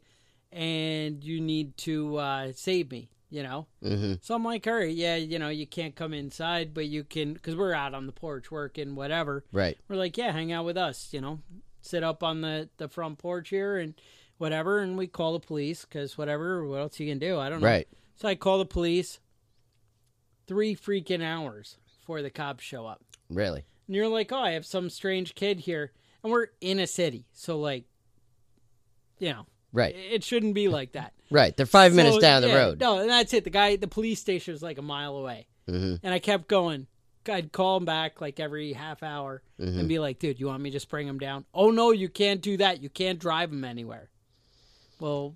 and 0.51 1.23
you 1.23 1.39
need 1.39 1.77
to 1.77 2.17
uh, 2.17 2.51
save 2.55 2.89
me 2.89 3.09
you 3.29 3.43
know 3.43 3.67
hmm 3.83 4.13
so 4.21 4.33
i'm 4.35 4.43
like 4.43 4.65
all 4.67 4.73
right 4.73 4.95
yeah 4.95 5.15
you 5.15 5.37
know 5.39 5.49
you 5.49 5.67
can't 5.67 5.95
come 5.95 6.13
inside 6.13 6.73
but 6.73 6.87
you 6.87 7.03
can 7.03 7.33
because 7.33 7.55
we're 7.55 7.73
out 7.73 7.93
on 7.93 8.05
the 8.07 8.11
porch 8.11 8.49
working 8.51 8.95
whatever 8.95 9.43
Right. 9.51 9.77
we're 9.87 9.95
like 9.97 10.17
yeah 10.17 10.31
hang 10.31 10.51
out 10.51 10.65
with 10.65 10.77
us 10.77 11.09
you 11.13 11.21
know 11.21 11.39
sit 11.81 12.03
up 12.03 12.23
on 12.23 12.41
the 12.41 12.69
the 12.77 12.87
front 12.89 13.19
porch 13.19 13.49
here 13.49 13.77
and 13.77 13.93
whatever 14.37 14.79
and 14.79 14.97
we 14.97 15.05
call 15.07 15.33
the 15.33 15.39
police 15.45 15.85
because 15.85 16.17
whatever 16.17 16.65
what 16.65 16.79
else 16.79 16.99
you 16.99 17.07
can 17.07 17.19
do 17.19 17.37
i 17.39 17.49
don't 17.49 17.61
know 17.61 17.67
Right. 17.67 17.87
so 18.15 18.27
I 18.27 18.35
call 18.35 18.57
the 18.57 18.65
police. 18.65 19.19
Three 20.47 20.75
freaking 20.75 21.21
hours 21.23 21.77
before 21.99 22.23
the 22.23 22.31
cops 22.31 22.63
show 22.63 22.87
up. 22.87 23.03
Really. 23.29 23.65
And 23.85 23.95
you're 23.95 24.07
like, 24.07 24.31
oh, 24.31 24.39
I 24.39 24.51
have 24.53 24.65
some 24.65 24.89
strange 24.89 25.35
kid 25.35 25.59
here. 25.59 25.91
And 26.23 26.31
we're 26.31 26.47
in 26.59 26.79
a 26.79 26.87
city. 26.87 27.27
So, 27.33 27.59
like, 27.59 27.83
you 29.19 29.29
know, 29.31 29.45
Right. 29.71 29.95
it 29.95 30.23
shouldn't 30.23 30.55
be 30.55 30.67
like 30.67 30.93
that. 30.93 31.13
Right. 31.31 31.55
They're 31.55 31.65
five 31.65 31.93
minutes 31.93 32.15
So, 32.15 32.21
down 32.21 32.41
the 32.41 32.47
yeah, 32.49 32.55
road. 32.55 32.79
No, 32.79 32.99
and 32.99 33.09
that's 33.09 33.33
it. 33.33 33.43
The 33.43 33.49
guy, 33.49 33.75
the 33.75 33.87
police 33.87 34.19
station 34.19 34.53
is 34.53 34.63
like 34.63 34.77
a 34.77 34.81
mile 34.83 35.15
away. 35.15 35.47
hmm 35.67 35.95
And 36.03 36.13
I 36.13 36.19
kept 36.19 36.47
going. 36.47 36.87
I'd 37.27 37.51
call 37.51 37.77
him 37.77 37.85
back 37.85 38.21
like 38.21 38.39
every 38.39 38.73
half 38.73 39.03
hour 39.03 39.43
Mhm. 39.59 39.79
and 39.79 39.87
be 39.87 39.99
like, 39.99 40.17
dude, 40.17 40.39
you 40.39 40.47
want 40.47 40.63
me 40.63 40.71
to 40.71 40.75
just 40.75 40.89
bring 40.89 41.07
him 41.07 41.19
down? 41.19 41.45
Oh, 41.53 41.69
no, 41.69 41.91
you 41.91 42.09
can't 42.09 42.41
do 42.41 42.57
that. 42.57 42.81
You 42.81 42.89
can't 42.89 43.19
drive 43.19 43.51
him 43.51 43.63
anywhere. 43.63 44.09
Well, 44.99 45.35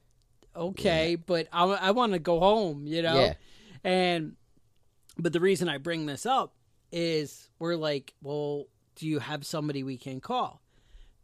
okay, 0.55 1.15
but 1.15 1.47
I, 1.53 1.65
I 1.65 1.91
want 1.91 2.13
to 2.13 2.19
go 2.19 2.39
home, 2.39 2.87
you 2.87 3.03
know? 3.03 3.19
Yeah. 3.19 3.33
And, 3.83 4.35
but 5.19 5.33
the 5.33 5.39
reason 5.39 5.69
I 5.69 5.77
bring 5.77 6.07
this 6.07 6.25
up 6.25 6.55
is 6.91 7.49
we're 7.59 7.75
like, 7.75 8.13
well, 8.23 8.65
do 8.95 9.07
you 9.07 9.19
have 9.19 9.45
somebody 9.45 9.83
we 9.83 9.97
can 9.97 10.19
call? 10.19 10.61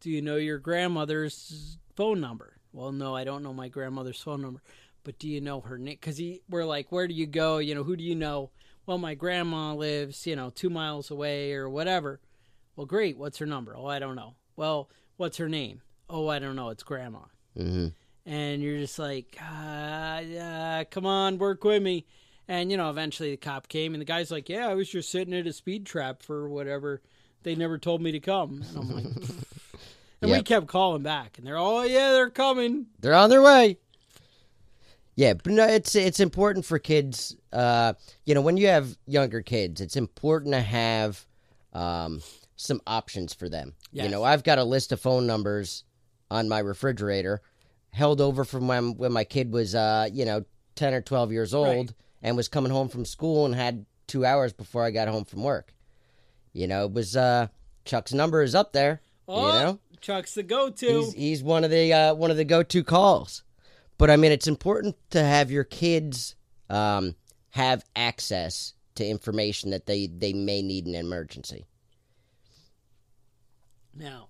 Do 0.01 0.11
you 0.11 0.21
know 0.21 0.35
your 0.35 0.59
grandmother's 0.59 1.77
phone 1.95 2.21
number? 2.21 2.57
Well, 2.73 2.91
no, 2.91 3.15
I 3.15 3.23
don't 3.23 3.43
know 3.43 3.53
my 3.53 3.67
grandmother's 3.67 4.21
phone 4.21 4.41
number, 4.41 4.61
but 5.03 5.17
do 5.19 5.27
you 5.27 5.41
know 5.41 5.61
her 5.61 5.77
name? 5.77 5.97
Because 5.99 6.17
he, 6.17 6.41
we're 6.49 6.65
like, 6.65 6.91
where 6.91 7.07
do 7.07 7.13
you 7.13 7.25
go? 7.25 7.57
You 7.57 7.75
know, 7.75 7.83
who 7.83 7.95
do 7.95 8.03
you 8.03 8.15
know? 8.15 8.51
Well, 8.85 8.97
my 8.97 9.15
grandma 9.15 9.73
lives, 9.73 10.25
you 10.27 10.35
know, 10.35 10.49
two 10.49 10.69
miles 10.69 11.11
away 11.11 11.53
or 11.53 11.69
whatever. 11.69 12.19
Well, 12.75 12.85
great. 12.85 13.17
What's 13.17 13.37
her 13.39 13.45
number? 13.45 13.75
Oh, 13.75 13.85
I 13.87 13.99
don't 13.99 14.15
know. 14.15 14.35
Well, 14.55 14.89
what's 15.17 15.37
her 15.37 15.49
name? 15.49 15.81
Oh, 16.09 16.27
I 16.27 16.39
don't 16.39 16.55
know. 16.55 16.69
It's 16.69 16.83
grandma. 16.83 17.19
hmm 17.55 17.87
And 18.25 18.61
you're 18.63 18.79
just 18.79 18.97
like, 18.99 19.37
ah, 19.41 20.19
yeah, 20.19 20.83
come 20.85 21.05
on, 21.05 21.37
work 21.37 21.63
with 21.63 21.81
me. 21.83 22.05
And, 22.47 22.71
you 22.71 22.77
know, 22.77 22.89
eventually 22.89 23.31
the 23.31 23.37
cop 23.37 23.67
came 23.67 23.93
and 23.93 24.01
the 24.01 24.05
guy's 24.05 24.31
like, 24.31 24.49
yeah, 24.49 24.67
I 24.67 24.73
was 24.73 24.89
just 24.89 25.11
sitting 25.11 25.35
at 25.35 25.45
a 25.45 25.53
speed 25.53 25.85
trap 25.85 26.23
for 26.23 26.49
whatever. 26.49 27.01
They 27.43 27.53
never 27.53 27.77
told 27.77 28.01
me 28.01 28.11
to 28.13 28.19
come. 28.19 28.63
And 28.67 28.77
I'm 28.77 28.95
like, 28.95 29.05
and 30.21 30.31
we 30.31 30.41
kept 30.41 30.67
calling 30.67 31.03
back. 31.03 31.37
And 31.37 31.45
they're, 31.47 31.57
oh, 31.57 31.83
yeah, 31.83 32.11
they're 32.11 32.29
coming. 32.29 32.87
They're 32.99 33.13
on 33.15 33.29
their 33.29 33.41
way. 33.41 33.77
Yeah, 35.15 35.33
but 35.33 35.51
no, 35.51 35.67
it's 35.67 35.95
it's 35.95 36.21
important 36.21 36.65
for 36.65 36.79
kids. 36.79 37.35
Uh, 37.51 37.93
you 38.25 38.33
know, 38.33 38.41
when 38.41 38.55
you 38.55 38.67
have 38.67 38.97
younger 39.05 39.41
kids, 39.41 39.81
it's 39.81 39.97
important 39.97 40.53
to 40.53 40.61
have 40.61 41.25
um, 41.73 42.21
some 42.55 42.79
options 42.87 43.33
for 43.33 43.49
them. 43.49 43.73
You 43.91 44.07
know, 44.07 44.23
I've 44.23 44.43
got 44.45 44.59
a 44.59 44.63
list 44.63 44.93
of 44.93 45.01
phone 45.01 45.27
numbers 45.27 45.83
on 46.31 46.47
my 46.47 46.59
refrigerator, 46.59 47.41
held 47.91 48.21
over 48.21 48.45
from 48.45 48.67
when 48.69 48.95
when 48.95 49.11
my 49.11 49.25
kid 49.25 49.51
was, 49.51 49.75
uh, 49.75 50.07
you 50.09 50.23
know, 50.23 50.45
ten 50.75 50.93
or 50.93 51.01
twelve 51.01 51.33
years 51.33 51.53
old, 51.53 51.67
Right. 51.87 51.93
and 52.23 52.37
was 52.37 52.47
coming 52.47 52.71
home 52.71 52.87
from 52.87 53.03
school 53.03 53.45
and 53.45 53.53
had 53.53 53.85
two 54.07 54.25
hours 54.25 54.53
before 54.53 54.85
I 54.85 54.91
got 54.91 55.09
home 55.09 55.25
from 55.25 55.43
work. 55.43 55.73
You 56.53 56.67
know, 56.67 56.85
it 56.85 56.93
was 56.93 57.17
uh, 57.17 57.47
Chuck's 57.83 58.13
number 58.13 58.41
is 58.41 58.55
up 58.55 58.71
there. 58.71 59.01
Oh, 59.27 59.45
you 59.47 59.63
know, 59.65 59.79
Chuck's 60.01 60.33
the 60.33 60.43
go 60.43 60.69
to. 60.69 60.85
He's 60.85 61.13
he's 61.13 61.43
one 61.43 61.63
of 61.63 61.71
the 61.71 61.93
uh, 61.93 62.13
one 62.13 62.31
of 62.31 62.37
the 62.37 62.45
go 62.45 62.63
to 62.63 62.83
calls. 62.83 63.43
But 63.97 64.09
I 64.09 64.15
mean, 64.15 64.31
it's 64.31 64.47
important 64.47 64.95
to 65.11 65.21
have 65.21 65.51
your 65.51 65.65
kids 65.65 66.35
um, 66.69 67.15
have 67.51 67.83
access 67.95 68.73
to 68.95 69.05
information 69.05 69.71
that 69.71 69.85
they, 69.85 70.07
they 70.07 70.33
may 70.33 70.61
need 70.61 70.87
in 70.87 70.95
an 70.95 71.01
emergency. 71.01 71.65
Now, 73.95 74.29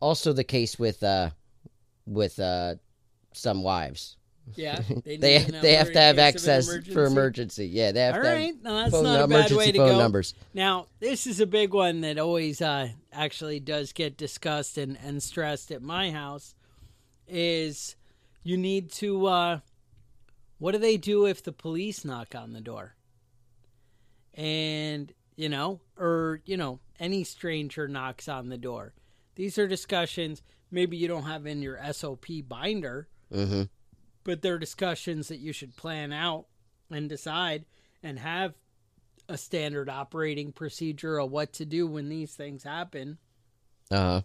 Also, 0.00 0.32
the 0.32 0.44
case 0.44 0.78
with 0.78 1.02
uh, 1.02 1.30
with 2.06 2.38
uh, 2.38 2.76
some 3.32 3.62
wives, 3.62 4.16
yeah, 4.56 4.82
they, 5.04 5.16
they 5.16 5.38
they 5.38 5.74
have 5.74 5.92
to 5.92 5.98
have 6.00 6.16
case 6.16 6.34
of 6.36 6.48
an 6.48 6.54
access 6.66 6.92
for 6.92 7.04
emergency. 7.04 7.66
Yeah, 7.66 7.92
they 7.92 8.00
have 8.00 8.14
All 8.14 8.20
to 8.20 8.28
right, 8.28 8.54
no, 8.62 8.74
have 8.74 8.82
that's 8.84 8.92
phone, 8.92 9.04
not 9.04 9.20
a 9.20 9.28
bad 9.28 9.34
emergency 9.34 9.56
way 9.56 9.72
to 9.72 9.78
phone 9.78 9.88
go. 9.90 9.98
numbers. 9.98 10.34
Now, 10.54 10.86
this 11.00 11.26
is 11.26 11.40
a 11.40 11.46
big 11.46 11.72
one 11.74 12.00
that 12.02 12.18
always 12.18 12.60
uh, 12.60 12.88
actually 13.12 13.60
does 13.60 13.92
get 13.92 14.16
discussed 14.16 14.78
and, 14.78 14.98
and 15.04 15.22
stressed 15.22 15.70
at 15.70 15.82
my 15.82 16.10
house 16.10 16.54
is 17.28 17.96
you 18.42 18.56
need 18.56 18.90
to 18.90 19.26
uh, 19.26 19.60
what 20.58 20.72
do 20.72 20.78
they 20.78 20.96
do 20.96 21.26
if 21.26 21.42
the 21.42 21.52
police 21.52 22.04
knock 22.04 22.34
on 22.34 22.52
the 22.52 22.60
door? 22.60 22.94
And, 24.34 25.12
you 25.36 25.48
know, 25.48 25.80
or, 25.98 26.40
you 26.44 26.56
know, 26.56 26.80
any 26.98 27.24
stranger 27.24 27.88
knocks 27.88 28.28
on 28.28 28.48
the 28.48 28.58
door. 28.58 28.94
These 29.36 29.58
are 29.58 29.66
discussions 29.66 30.42
maybe 30.70 30.96
you 30.96 31.08
don't 31.08 31.24
have 31.24 31.46
in 31.46 31.62
your 31.62 31.78
SOP 31.92 32.26
binder, 32.48 33.08
hmm 33.32 33.62
but 34.30 34.42
they're 34.42 34.58
discussions 34.60 35.26
that 35.26 35.40
you 35.40 35.52
should 35.52 35.74
plan 35.74 36.12
out 36.12 36.46
and 36.88 37.08
decide 37.08 37.64
and 38.00 38.16
have 38.16 38.54
a 39.28 39.36
standard 39.36 39.88
operating 39.88 40.52
procedure 40.52 41.18
of 41.18 41.32
what 41.32 41.52
to 41.52 41.64
do 41.64 41.84
when 41.84 42.08
these 42.08 42.32
things 42.32 42.62
happen. 42.62 43.18
Uh 43.90 43.96
huh. 43.96 44.20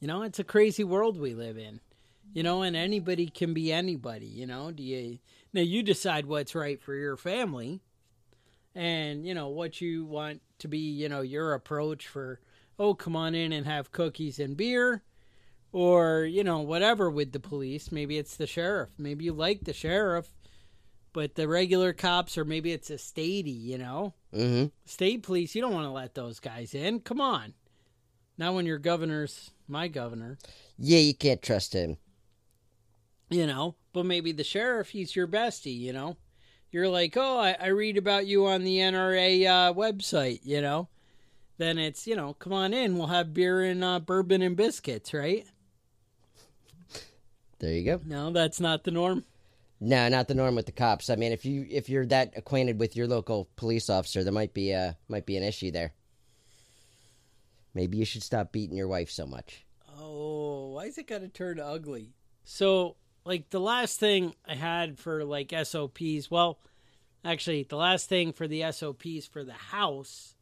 You 0.00 0.08
know, 0.08 0.22
it's 0.22 0.40
a 0.40 0.44
crazy 0.44 0.82
world 0.82 1.20
we 1.20 1.34
live 1.34 1.56
in. 1.56 1.78
You 2.34 2.42
know, 2.42 2.62
and 2.62 2.74
anybody 2.74 3.28
can 3.28 3.54
be 3.54 3.72
anybody, 3.72 4.26
you 4.26 4.44
know. 4.44 4.72
Do 4.72 4.82
you 4.82 5.20
now 5.52 5.60
you 5.60 5.84
decide 5.84 6.26
what's 6.26 6.56
right 6.56 6.82
for 6.82 6.96
your 6.96 7.16
family 7.16 7.80
and, 8.74 9.24
you 9.24 9.34
know, 9.34 9.50
what 9.50 9.80
you 9.80 10.04
want 10.04 10.40
to 10.58 10.66
be, 10.66 10.78
you 10.78 11.08
know, 11.08 11.20
your 11.20 11.54
approach 11.54 12.08
for 12.08 12.40
oh, 12.76 12.94
come 12.94 13.14
on 13.14 13.36
in 13.36 13.52
and 13.52 13.66
have 13.66 13.92
cookies 13.92 14.40
and 14.40 14.56
beer 14.56 15.04
or, 15.72 16.24
you 16.24 16.44
know, 16.44 16.60
whatever 16.60 17.10
with 17.10 17.32
the 17.32 17.40
police. 17.40 17.90
Maybe 17.90 18.18
it's 18.18 18.36
the 18.36 18.46
sheriff. 18.46 18.90
Maybe 18.98 19.24
you 19.24 19.32
like 19.32 19.64
the 19.64 19.72
sheriff, 19.72 20.28
but 21.12 21.34
the 21.34 21.48
regular 21.48 21.92
cops 21.92 22.36
or 22.38 22.44
maybe 22.44 22.72
it's 22.72 22.90
a 22.90 22.94
statey, 22.94 23.58
you 23.60 23.78
know 23.78 24.14
hmm 24.32 24.66
state 24.86 25.22
police, 25.22 25.54
you 25.54 25.60
don't 25.60 25.74
want 25.74 25.84
to 25.86 25.90
let 25.90 26.14
those 26.14 26.40
guys 26.40 26.74
in. 26.74 27.00
Come 27.00 27.20
on. 27.20 27.52
Not 28.38 28.54
when 28.54 28.64
your 28.66 28.78
governor's 28.78 29.50
my 29.68 29.88
governor, 29.88 30.38
Yeah, 30.78 30.98
you 30.98 31.14
can't 31.14 31.42
trust 31.42 31.72
him. 31.74 31.96
you 33.30 33.46
know. 33.46 33.76
But 33.92 34.06
maybe 34.06 34.32
the 34.32 34.42
sheriff, 34.44 34.88
he's 34.90 35.14
your 35.14 35.26
bestie, 35.28 35.78
you 35.78 35.92
know. 35.92 36.16
You're 36.70 36.88
like, 36.88 37.14
oh, 37.18 37.38
I, 37.38 37.56
I 37.60 37.66
read 37.66 37.98
about 37.98 38.26
you 38.26 38.46
on 38.46 38.64
the 38.64 38.78
NRA 38.78 39.46
uh, 39.46 39.74
website, 39.74 40.40
you 40.44 40.62
know. 40.62 40.88
Then 41.58 41.76
it's, 41.76 42.06
you 42.06 42.16
know, 42.16 42.32
come 42.32 42.54
on 42.54 42.72
in. 42.72 42.96
We'll 42.96 43.08
have 43.08 43.34
beer 43.34 43.62
and 43.62 43.84
uh, 43.84 44.00
bourbon 44.00 44.40
and 44.40 44.56
biscuits, 44.56 45.12
right? 45.12 45.44
There 47.62 47.72
you 47.72 47.84
go. 47.84 48.00
No, 48.04 48.32
that's 48.32 48.58
not 48.58 48.82
the 48.82 48.90
norm. 48.90 49.24
No, 49.80 50.08
not 50.08 50.26
the 50.26 50.34
norm 50.34 50.56
with 50.56 50.66
the 50.66 50.72
cops. 50.72 51.08
I 51.08 51.14
mean, 51.14 51.30
if 51.30 51.44
you 51.44 51.64
if 51.70 51.88
you're 51.88 52.04
that 52.06 52.32
acquainted 52.36 52.80
with 52.80 52.96
your 52.96 53.06
local 53.06 53.48
police 53.54 53.88
officer, 53.88 54.24
there 54.24 54.32
might 54.32 54.52
be 54.52 54.72
a 54.72 54.96
might 55.08 55.26
be 55.26 55.36
an 55.36 55.44
issue 55.44 55.70
there. 55.70 55.92
Maybe 57.72 57.98
you 57.98 58.04
should 58.04 58.24
stop 58.24 58.50
beating 58.50 58.76
your 58.76 58.88
wife 58.88 59.10
so 59.10 59.26
much. 59.26 59.64
Oh, 59.96 60.72
why 60.72 60.86
is 60.86 60.98
it 60.98 61.06
got 61.06 61.20
to 61.20 61.28
turn 61.28 61.60
ugly? 61.60 62.14
So, 62.44 62.96
like 63.24 63.48
the 63.50 63.60
last 63.60 64.00
thing 64.00 64.34
I 64.44 64.56
had 64.56 64.98
for 64.98 65.24
like 65.24 65.54
SOPs, 65.62 66.30
well, 66.30 66.58
actually, 67.24 67.62
the 67.62 67.76
last 67.76 68.08
thing 68.08 68.32
for 68.32 68.48
the 68.48 68.70
SOPs 68.72 69.26
for 69.26 69.44
the 69.44 69.52
house 69.52 70.34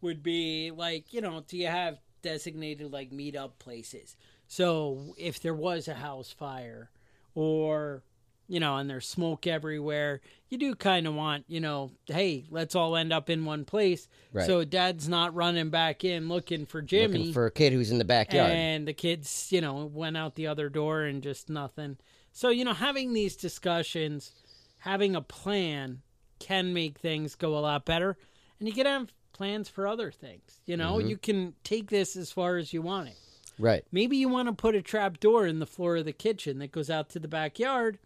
would 0.00 0.22
be 0.22 0.70
like, 0.70 1.12
you 1.12 1.20
know, 1.20 1.44
do 1.46 1.58
you 1.58 1.66
have 1.66 1.98
designated 2.24 2.90
like 2.90 3.10
meetup 3.12 3.52
places. 3.60 4.16
So 4.54 5.14
if 5.18 5.40
there 5.40 5.52
was 5.52 5.88
a 5.88 5.94
house 5.94 6.30
fire 6.30 6.88
or 7.34 8.04
you 8.46 8.60
know, 8.60 8.76
and 8.76 8.88
there's 8.88 9.06
smoke 9.06 9.46
everywhere, 9.46 10.20
you 10.50 10.58
do 10.58 10.74
kind 10.74 11.06
of 11.06 11.14
want, 11.14 11.44
you 11.48 11.60
know, 11.60 11.90
hey, 12.06 12.44
let's 12.50 12.74
all 12.74 12.94
end 12.94 13.10
up 13.10 13.30
in 13.30 13.46
one 13.46 13.64
place. 13.64 14.06
Right. 14.32 14.46
So 14.46 14.62
dad's 14.64 15.08
not 15.08 15.34
running 15.34 15.70
back 15.70 16.04
in 16.04 16.28
looking 16.28 16.66
for 16.66 16.82
Jimmy. 16.82 17.18
Looking 17.18 17.32
for 17.32 17.46
a 17.46 17.50
kid 17.50 17.72
who's 17.72 17.90
in 17.90 17.96
the 17.96 18.04
backyard. 18.04 18.50
And 18.52 18.86
the 18.86 18.92
kids, 18.92 19.48
you 19.50 19.62
know, 19.62 19.86
went 19.86 20.16
out 20.18 20.34
the 20.34 20.46
other 20.46 20.68
door 20.68 21.02
and 21.02 21.22
just 21.22 21.48
nothing. 21.48 21.96
So, 22.32 22.50
you 22.50 22.64
know, 22.66 22.74
having 22.74 23.14
these 23.14 23.34
discussions, 23.34 24.32
having 24.78 25.16
a 25.16 25.22
plan 25.22 26.02
can 26.38 26.74
make 26.74 26.98
things 26.98 27.34
go 27.34 27.56
a 27.56 27.60
lot 27.60 27.86
better. 27.86 28.18
And 28.60 28.68
you 28.68 28.74
can 28.74 28.86
have 28.86 29.10
plans 29.32 29.70
for 29.70 29.86
other 29.88 30.10
things. 30.12 30.60
You 30.66 30.76
know, 30.76 30.98
Mm-hmm. 30.98 31.08
you 31.08 31.16
can 31.16 31.54
take 31.64 31.88
this 31.88 32.14
as 32.14 32.30
far 32.30 32.58
as 32.58 32.72
you 32.74 32.82
want 32.82 33.08
it. 33.08 33.16
Right. 33.58 33.84
Maybe 33.92 34.16
you 34.16 34.28
want 34.28 34.48
to 34.48 34.54
put 34.54 34.74
a 34.74 34.82
trap 34.82 35.20
door 35.20 35.46
in 35.46 35.58
the 35.58 35.66
floor 35.66 35.96
of 35.96 36.04
the 36.04 36.12
kitchen 36.12 36.58
that 36.58 36.72
goes 36.72 36.90
out 36.90 37.08
to 37.10 37.18
the 37.18 37.28
backyard. 37.28 37.98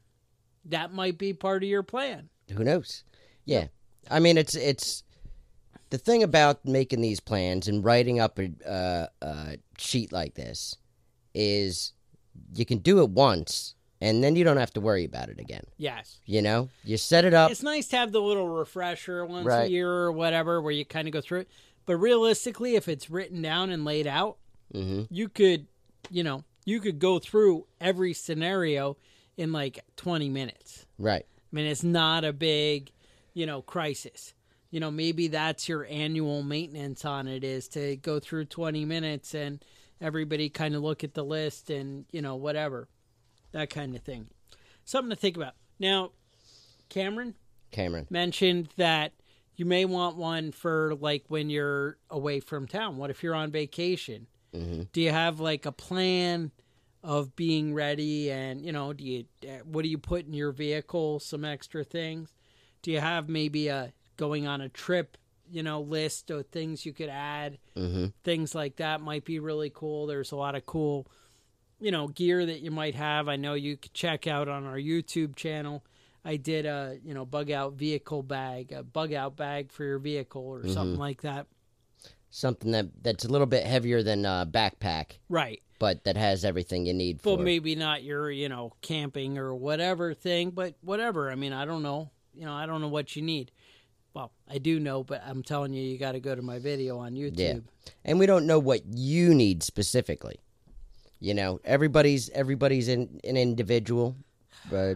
That 0.65 0.93
might 0.93 1.19
be 1.19 1.33
part 1.33 1.63
of 1.63 1.69
your 1.69 1.83
plan. 1.83 2.29
Who 2.55 2.65
knows? 2.65 3.05
Yeah. 3.45 3.69
I 4.11 4.21
mean, 4.21 4.37
it's 4.39 4.55
it's 4.55 5.03
the 5.91 5.99
thing 5.99 6.23
about 6.23 6.65
making 6.65 7.01
these 7.01 7.21
plans 7.21 7.69
and 7.69 7.85
writing 7.85 8.21
up 8.21 8.39
a, 8.39 8.51
uh, 8.67 9.07
a 9.23 9.59
sheet 9.79 10.13
like 10.13 10.35
this 10.35 10.77
is 11.35 11.93
you 12.55 12.65
can 12.65 12.79
do 12.79 13.01
it 13.03 13.11
once 13.11 13.75
and 14.01 14.23
then 14.23 14.37
you 14.37 14.45
don't 14.45 14.59
have 14.59 14.73
to 14.75 14.81
worry 14.81 15.05
about 15.05 15.29
it 15.29 15.41
again. 15.41 15.65
Yes. 15.77 16.21
You 16.25 16.43
know, 16.43 16.69
you 16.85 16.97
set 16.97 17.25
it 17.25 17.35
up. 17.35 17.51
It's 17.51 17.63
nice 17.63 17.89
to 17.89 17.97
have 17.97 18.13
the 18.13 18.21
little 18.21 18.49
refresher 18.49 19.25
once 19.27 19.49
a 19.49 19.69
year 19.69 19.91
or 19.91 20.13
whatever 20.13 20.61
where 20.61 20.73
you 20.73 20.85
kind 20.85 21.09
of 21.09 21.13
go 21.13 21.21
through 21.21 21.41
it. 21.41 21.49
But 21.87 21.97
realistically, 21.97 22.77
if 22.77 22.87
it's 22.87 23.11
written 23.11 23.41
down 23.43 23.71
and 23.71 23.85
laid 23.85 24.07
out, 24.07 24.37
hmm 24.73 25.03
you 25.11 25.29
could, 25.29 25.67
you 26.11 26.23
know, 26.23 26.45
you 26.65 26.81
could 26.81 26.99
go 26.99 27.19
through 27.19 27.67
every 27.81 28.13
scenario 28.13 28.97
in 29.37 29.53
like 29.53 29.85
20 29.97 30.29
minutes. 30.29 30.87
Right. 30.99 31.25
I 31.25 31.57
mean, 31.57 31.67
it's 31.67 31.85
not 31.85 32.25
a 32.25 32.33
big, 32.33 32.93
you 33.33 33.47
know, 33.47 33.63
crisis. 33.63 34.35
You 34.71 34.81
know, 34.81 34.91
maybe 34.91 35.29
that's 35.29 35.69
your 35.69 35.87
annual 35.87 36.43
maintenance 36.43 37.05
on 37.07 37.27
it 37.27 37.43
is 37.43 37.69
to 37.69 37.97
go 37.97 38.21
through 38.21 38.47
20 38.47 38.85
minutes 38.85 39.35
and 39.35 39.65
everybody 40.01 40.51
kind 40.51 40.75
of 40.75 40.83
look 40.83 41.05
at 41.05 41.15
the 41.15 41.25
list 41.25 41.71
and, 41.71 42.05
you 42.13 42.21
know, 42.21 42.37
whatever. 42.37 42.89
That 43.53 43.71
kind 43.71 43.97
of 43.97 44.03
thing. 44.03 44.27
Something 44.85 45.11
to 45.11 45.17
think 45.17 45.37
about. 45.37 45.55
Now, 45.79 46.11
Cameron 46.91 47.35
Cameron. 47.71 48.07
mentioned 48.11 48.69
that 48.77 49.13
you 49.57 49.65
may 49.65 49.85
want 49.85 50.17
one 50.17 50.53
for 50.53 50.95
like 51.01 51.25
when 51.29 51.49
you're 51.49 51.97
away 52.11 52.41
from 52.41 52.67
town. 52.67 52.97
What 52.97 53.11
if 53.11 53.23
you're 53.23 53.35
on 53.35 53.51
vacation? 53.51 54.27
Hmm 54.53 54.83
do 54.93 55.01
you 55.01 55.11
have 55.11 55.41
like 55.41 55.67
a 55.67 55.73
plan 55.73 56.51
of 57.03 57.37
being 57.37 57.75
ready 57.75 58.31
and 58.31 58.65
you 58.65 58.73
know 58.73 58.93
do 58.93 59.05
you 59.05 59.25
what 59.65 59.83
do 59.83 59.89
you 59.89 59.99
put 59.99 60.27
in 60.27 60.33
your 60.33 60.53
vehicle 60.53 61.21
some 61.21 61.45
extra 61.45 61.85
things? 61.85 62.35
Do 62.83 62.91
you 62.91 63.01
have 63.01 63.29
maybe 63.29 63.69
a 63.69 63.93
going 64.17 64.47
on 64.47 64.61
a 64.61 64.69
trip 64.69 65.17
you 65.51 65.63
know 65.63 65.81
list 65.81 66.31
of 66.31 66.47
things 66.47 66.85
you 66.85 66.93
could 66.93 67.09
add? 67.09 67.59
Hmm 67.77 68.07
things 68.25 68.55
like 68.55 68.77
that 68.77 69.01
might 69.01 69.25
be 69.25 69.39
really 69.39 69.71
cool. 69.71 70.07
There's 70.07 70.33
a 70.33 70.37
lot 70.37 70.55
of 70.55 70.67
cool 70.67 71.07
you 71.81 71.91
know 71.91 72.09
gear 72.09 72.45
that 72.45 72.61
you 72.61 72.71
might 72.71 72.95
have. 72.95 73.29
I 73.29 73.37
know 73.37 73.55
you 73.55 73.77
could 73.77 73.95
check 73.95 74.27
out 74.27 74.49
on 74.49 74.65
our 74.65 74.77
youtube 74.77 75.37
channel. 75.37 75.85
I 76.25 76.37
did 76.37 76.67
a 76.67 76.99
you 77.05 77.15
know 77.15 77.25
bug 77.25 77.51
out 77.51 77.75
vehicle 77.75 78.23
bag 78.23 78.73
a 78.73 78.83
bug 78.83 79.13
out 79.13 79.37
bag 79.37 79.71
for 79.73 79.85
your 79.85 79.99
vehicle 79.99 80.43
or 80.43 80.67
something 80.69 80.99
like 80.99 81.23
that 81.23 81.47
Something 82.31 82.73
that 82.73 82.87
that's 83.03 83.25
a 83.25 83.29
little 83.29 83.47
bit 83.47 83.65
heavier 83.65 84.03
than 84.03 84.25
a 84.25 84.49
backpack, 84.51 85.19
right 85.29 85.63
but 85.79 86.05
that 86.05 86.17
has 86.17 86.45
everything 86.45 86.87
you 86.87 86.95
need 86.95 87.21
for. 87.21 87.37
Well, 87.37 87.45
maybe 87.45 87.75
not 87.75 88.03
your, 88.03 88.31
you 88.31 88.49
know, 88.49 88.73
camping 88.83 89.39
or 89.39 89.55
whatever 89.55 90.13
thing, 90.13 90.51
but 90.51 90.75
whatever. 90.81 91.31
I 91.31 91.37
mean, 91.37 91.53
I 91.53 91.65
don't 91.65 91.83
know. 91.83 92.11
You 92.35 92.47
know, 92.47 92.53
I 92.53 92.67
don't 92.67 92.81
know 92.81 92.89
what 92.89 93.15
you 93.17 93.23
need. 93.23 93.51
Well, 94.15 94.33
I 94.51 94.59
do 94.59 94.81
know, 94.81 95.05
but 95.05 95.23
I'm 95.25 95.43
telling 95.43 95.73
you, 95.73 95.83
you 95.83 95.99
got 95.99 96.13
to 96.13 96.21
go 96.21 96.35
to 96.35 96.43
my 96.43 96.59
video 96.59 96.99
on 96.99 97.15
YouTube. 97.15 97.39
Yeah. 97.39 97.93
and 98.05 98.19
we 98.19 98.27
don't 98.27 98.47
know 98.47 98.59
what 98.59 98.83
you 98.87 99.35
need 99.35 99.63
specifically. 99.63 100.41
You 101.21 101.35
know, 101.35 101.61
everybody's 101.65 102.31
everybody's 102.31 102.89
in, 102.89 103.21
an 103.25 103.37
individual, 103.37 104.17
uh, 104.73 104.95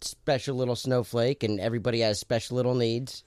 special 0.00 0.56
little 0.56 0.76
snowflake, 0.76 1.42
and 1.42 1.60
everybody 1.60 2.00
has 2.00 2.18
special 2.18 2.56
little 2.56 2.74
needs. 2.74 3.24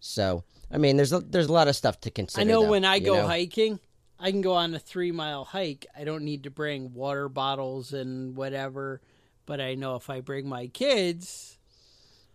So, 0.00 0.44
I 0.70 0.78
mean, 0.78 0.96
there's 0.96 1.12
a, 1.12 1.20
there's 1.20 1.46
a 1.46 1.52
lot 1.52 1.68
of 1.68 1.76
stuff 1.76 2.00
to 2.02 2.10
consider. 2.10 2.40
I 2.40 2.44
know 2.44 2.62
though, 2.62 2.70
when 2.70 2.84
I 2.84 2.98
go 2.98 3.14
know? 3.14 3.26
hiking, 3.26 3.78
I 4.18 4.30
can 4.30 4.40
go 4.40 4.54
on 4.54 4.74
a 4.74 4.78
three 4.78 5.12
mile 5.12 5.44
hike. 5.44 5.86
I 5.96 6.04
don't 6.04 6.24
need 6.24 6.44
to 6.44 6.50
bring 6.50 6.92
water 6.94 7.28
bottles 7.28 7.92
and 7.92 8.34
whatever. 8.36 9.00
But 9.46 9.60
I 9.60 9.74
know 9.76 9.94
if 9.94 10.10
I 10.10 10.20
bring 10.22 10.48
my 10.48 10.66
kids, 10.66 11.56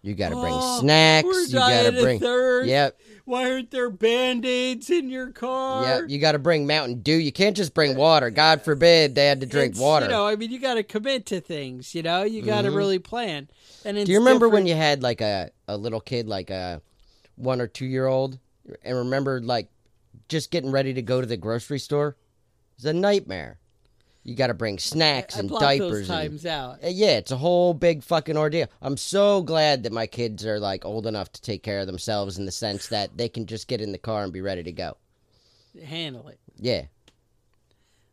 you 0.02 0.16
got 0.16 0.30
to 0.30 0.36
bring 0.36 0.54
"Oh, 0.56 0.80
snacks. 0.80 1.50
You 1.52 1.60
got 1.60 1.84
to 1.84 2.02
bring. 2.02 2.20
thirst. 2.22 2.70
Yep, 2.70 2.98
Why 3.26 3.52
aren't 3.52 3.70
there 3.72 3.90
band 3.90 4.46
aids 4.46 4.90
in 4.90 5.10
your 5.10 5.32
car? 5.32 5.84
yep. 5.84 6.04
You 6.10 6.20
got 6.20 6.32
to 6.32 6.40
bring 6.40 6.66
Mountain 6.66 7.02
Dew. 7.02 7.16
You 7.18 7.34
can't 7.34 7.56
just 7.58 7.74
bring 7.74 7.98
water. 7.98 8.30
God 8.30 8.62
forbid 8.64 9.14
they 9.16 9.26
had 9.28 9.42
to 9.42 9.46
drink 9.46 9.72
It's, 9.72 9.80
water. 9.82 10.06
You 10.06 10.12
know, 10.12 10.26
I 10.26 10.38
mean, 10.38 10.52
you 10.52 10.60
got 10.60 10.76
to 10.76 10.84
commit 10.84 11.26
to 11.28 11.42
things. 11.42 11.94
You 11.94 12.02
know, 12.02 12.24
you 12.24 12.42
got 12.42 12.62
to 12.62 12.70
Mhm. 12.70 12.76
really 12.78 13.00
plan. 13.00 13.50
And 13.84 13.98
it's 13.98 14.06
Do 14.06 14.14
you 14.14 14.20
remember 14.20 14.48
when 14.48 14.66
you 14.66 14.76
had 14.76 15.04
like 15.04 15.20
a, 15.20 15.52
a 15.68 15.76
little 15.76 16.00
kid, 16.00 16.28
like 16.30 16.50
a 16.50 16.82
one 17.36 17.62
or 17.62 17.68
two 17.68 17.86
year 17.86 18.06
old, 18.08 18.40
and 18.84 18.98
remember 18.98 19.42
like 19.42 19.70
just 20.30 20.52
getting 20.52 20.72
ready 20.72 20.94
to 20.94 21.02
go 21.02 21.22
to 21.22 21.28
the 21.28 21.38
grocery 21.38 21.80
store? 21.80 22.16
is 22.78 22.86
a 22.86 22.94
nightmare. 22.94 23.60
You 24.24 24.36
got 24.36 24.48
to 24.48 24.54
bring 24.54 24.78
snacks 24.78 25.36
I 25.36 25.40
and 25.40 25.50
diapers. 25.50 25.80
those 25.80 26.00
and- 26.00 26.08
times 26.08 26.46
out. 26.46 26.84
Uh, 26.84 26.88
yeah, 26.90 27.18
it's 27.18 27.32
a 27.32 27.38
whole 27.38 27.74
big 27.74 28.04
fucking 28.04 28.38
ordeal. 28.38 28.68
I'm 28.82 28.98
so 28.98 29.42
glad 29.42 29.84
that 29.84 29.92
my 29.92 30.06
kids 30.08 30.46
are 30.46 30.60
like 30.60 30.86
old 30.86 31.08
enough 31.08 31.32
to 31.34 31.42
take 31.42 31.64
care 31.64 31.80
of 31.80 31.88
themselves 31.88 32.38
in 32.38 32.46
the 32.46 32.52
sense 32.52 32.88
that 32.90 33.18
they 33.18 33.30
can 33.30 33.48
just 33.48 33.68
get 33.68 33.82
in 33.82 33.92
the 33.92 33.98
car 33.98 34.24
and 34.24 34.32
be 34.34 34.42
ready 34.42 34.62
to 34.64 34.72
go. 34.72 34.98
Handle 35.84 36.28
it. 36.28 36.40
Yeah, 36.58 36.84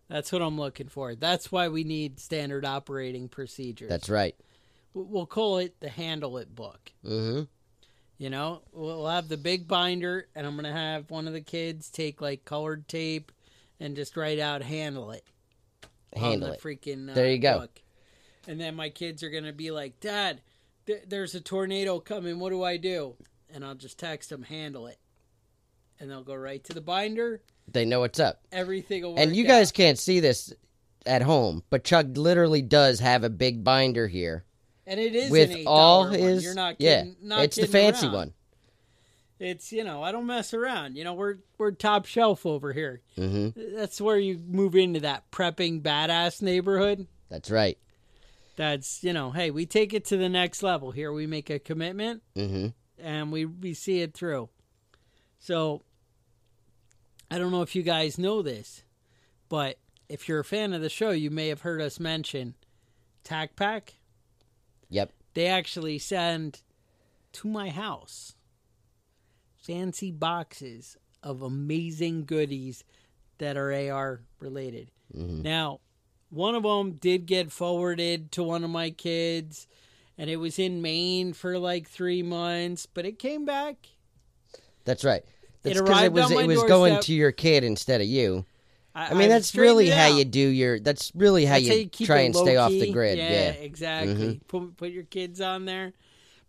That's 0.09 0.33
what 0.33 0.41
I'm 0.41 0.59
looking 0.59 0.89
for. 0.89 1.15
That's 1.15 1.53
why 1.53 1.69
we 1.69 1.85
need 1.85 2.19
standard 2.21 2.65
operating 2.65 3.29
procedures. 3.29 3.91
that's 3.91 4.09
right. 4.09 4.35
We'll 4.95 5.27
call 5.27 5.59
it 5.59 5.79
the 5.81 5.91
handle 5.91 6.39
it 6.39 6.55
book. 6.55 6.93
Mm-hmm. 7.05 7.43
You 8.19 8.31
know, 8.31 8.63
we'll 8.73 9.07
have 9.07 9.29
the 9.29 9.37
big 9.37 9.69
binder, 9.69 10.27
and 10.35 10.45
I'm 10.47 10.57
gonna 10.57 10.73
have 10.73 11.09
one 11.11 11.27
of 11.29 11.33
the 11.33 11.41
kids 11.41 11.89
take 11.89 12.21
like 12.21 12.45
colored 12.45 12.89
tape 12.89 13.31
and 13.79 13.95
just 13.95 14.17
write 14.17 14.41
out 14.41 14.63
"handle 14.63 15.13
it." 15.13 15.25
Handle 16.17 16.49
on 16.49 16.55
it. 16.55 16.61
freaking. 16.61 17.11
Uh, 17.11 17.15
There 17.15 17.31
you 17.31 17.39
go. 17.39 17.61
book. 17.61 17.81
And 18.49 18.61
then 18.61 18.75
my 18.75 18.89
kids 18.89 19.23
are 19.23 19.31
gonna 19.31 19.53
be 19.53 19.71
like, 19.71 20.01
"Dad, 20.01 20.41
th- 20.87 21.05
there's 21.07 21.35
a 21.37 21.41
tornado 21.41 22.01
coming. 22.01 22.41
What 22.41 22.51
do 22.51 22.65
I 22.65 22.77
do?" 22.77 23.15
And 23.55 23.65
I'll 23.65 23.77
just 23.77 23.99
text 24.01 24.31
them, 24.31 24.43
"Handle 24.43 24.89
it," 24.89 24.99
and 26.01 26.11
they'll 26.11 26.25
go 26.25 26.35
right 26.35 26.65
to 26.65 26.73
the 26.73 26.81
binder. 26.81 27.41
They 27.71 27.85
know 27.85 28.01
what's 28.01 28.19
up. 28.19 28.41
Everything 28.51 29.03
will 29.03 29.11
work 29.13 29.21
And 29.21 29.37
you 29.37 29.45
out. 29.45 29.49
guys 29.49 29.71
can't 29.71 29.99
see 29.99 30.19
this 30.19 30.53
at 31.07 31.23
home, 31.23 31.63
but 31.71 31.85
Chuck 31.85 32.07
literally 32.15 32.63
does 32.63 32.99
have 32.99 33.23
a 33.23 33.31
big 33.31 33.63
binder 33.63 34.09
here. 34.09 34.45
And 34.89 34.99
it 34.99 35.15
is 35.15 35.31
with 35.31 35.51
an 35.51 35.59
$8 35.59 35.67
all 35.67 36.05
one. 36.05 36.15
his 36.19 36.43
You're 36.43 36.55
not 36.55 36.77
yeah, 36.79 37.05
not 37.23 37.45
it's 37.45 37.57
the 37.57 37.67
fancy 37.67 38.07
around. 38.07 38.15
one. 38.15 38.33
It's 39.39 39.71
you 39.71 39.85
know 39.85 40.03
I 40.03 40.11
don't 40.11 40.27
mess 40.27 40.53
around. 40.55 40.97
You 40.97 41.05
know 41.05 41.15
we're 41.15 41.37
we're 41.59 41.71
top 41.73 42.07
shelf 42.07 42.45
over 42.47 42.73
here. 42.73 43.03
hmm 43.17 43.51
That's 43.55 44.01
where 44.01 44.19
you 44.19 44.39
move 44.39 44.75
into 44.75 45.01
that 45.01 45.31
prepping 45.31 45.83
badass 45.83 46.43
neighborhood. 46.43 47.07
That's 47.29 47.51
right. 47.51 47.79
That's 48.57 49.05
you 49.05 49.13
know 49.13 49.31
hey 49.31 49.51
we 49.51 49.67
take 49.67 49.93
it 49.95 50.07
to 50.07 50.17
the 50.17 50.29
next 50.29 50.63
level 50.63 50.91
here. 50.91 51.13
We 51.13 51.27
make 51.27 51.51
a 51.51 51.59
commitment 51.59 52.23
hmm 52.35 52.69
and 52.99 53.31
we 53.31 53.45
we 53.45 53.75
see 53.75 54.01
it 54.01 54.15
through. 54.15 54.49
So 55.39 55.83
I 57.31 57.39
don't 57.39 57.53
know 57.53 57.63
if 57.63 57.77
you 57.77 57.83
guys 57.83 58.19
know 58.19 58.41
this, 58.43 58.83
but 59.51 59.79
if 60.09 60.29
you're 60.29 60.41
a 60.41 60.45
fan 60.45 60.73
of 60.73 60.81
the 60.81 60.89
show, 60.89 61.11
you 61.11 61.31
may 61.31 61.49
have 61.49 61.61
heard 61.61 61.81
us 61.83 62.01
mention 62.01 62.55
TacPack. 63.25 63.91
Yep. 64.91 65.13
They 65.35 65.47
actually 65.47 65.99
send 65.99 66.63
to 67.33 67.49
my 67.49 67.71
house 67.71 68.35
fancy 69.57 70.11
boxes 70.11 70.97
of 71.23 71.43
amazing 71.43 72.25
goodies 72.25 72.85
that 73.39 73.57
are 73.57 73.73
AR 73.73 74.23
related. 74.41 74.91
Mhm. 75.15 75.43
Now, 75.43 75.81
one 76.31 76.55
of 76.55 76.63
them 76.63 76.93
did 76.93 77.27
get 77.27 77.53
forwarded 77.53 78.33
to 78.33 78.43
one 78.43 78.65
of 78.65 78.71
my 78.71 78.91
kids, 78.91 79.67
and 80.17 80.29
it 80.31 80.37
was 80.37 80.59
in 80.59 80.81
Maine 80.83 81.33
for 81.33 81.59
like 81.59 81.89
three 81.89 82.23
months, 82.23 82.87
but 82.87 83.05
it 83.05 83.19
came 83.19 83.45
back. 83.45 83.89
That's 84.85 85.05
right. 85.05 85.25
That's 85.63 85.79
'cause 85.81 85.89
arrived 85.89 86.05
it 86.07 86.13
was 86.13 86.31
it 86.31 86.47
was 86.47 86.63
going 86.65 87.01
to 87.01 87.13
your 87.15 87.33
kid 87.33 87.63
instead 87.65 88.01
of 88.01 88.07
you. 88.07 88.47
I, 88.99 89.11
I 89.11 89.15
mean, 89.15 89.29
that's 89.29 89.55
really 89.55 89.89
how 89.89 90.07
you 90.09 90.25
do 90.25 90.41
your. 90.41 90.81
That's 90.81 91.13
really 91.15 91.45
how 91.45 91.55
That's 91.55 91.67
you, 91.67 91.89
keep 91.89 92.07
try 92.07 92.21
and 92.21 92.35
stay 92.35 92.57
off 92.57 92.73
the 92.73 92.91
grid. 92.91 93.17
Yeah, 93.17 93.31
Yeah. 93.31 93.51
exactly. 93.51 94.15
Mhm. 94.15 94.41
Put 94.49 94.77
put 94.77 94.91
your 94.91 95.05
kids 95.05 95.41
on 95.41 95.67
there, 95.67 95.93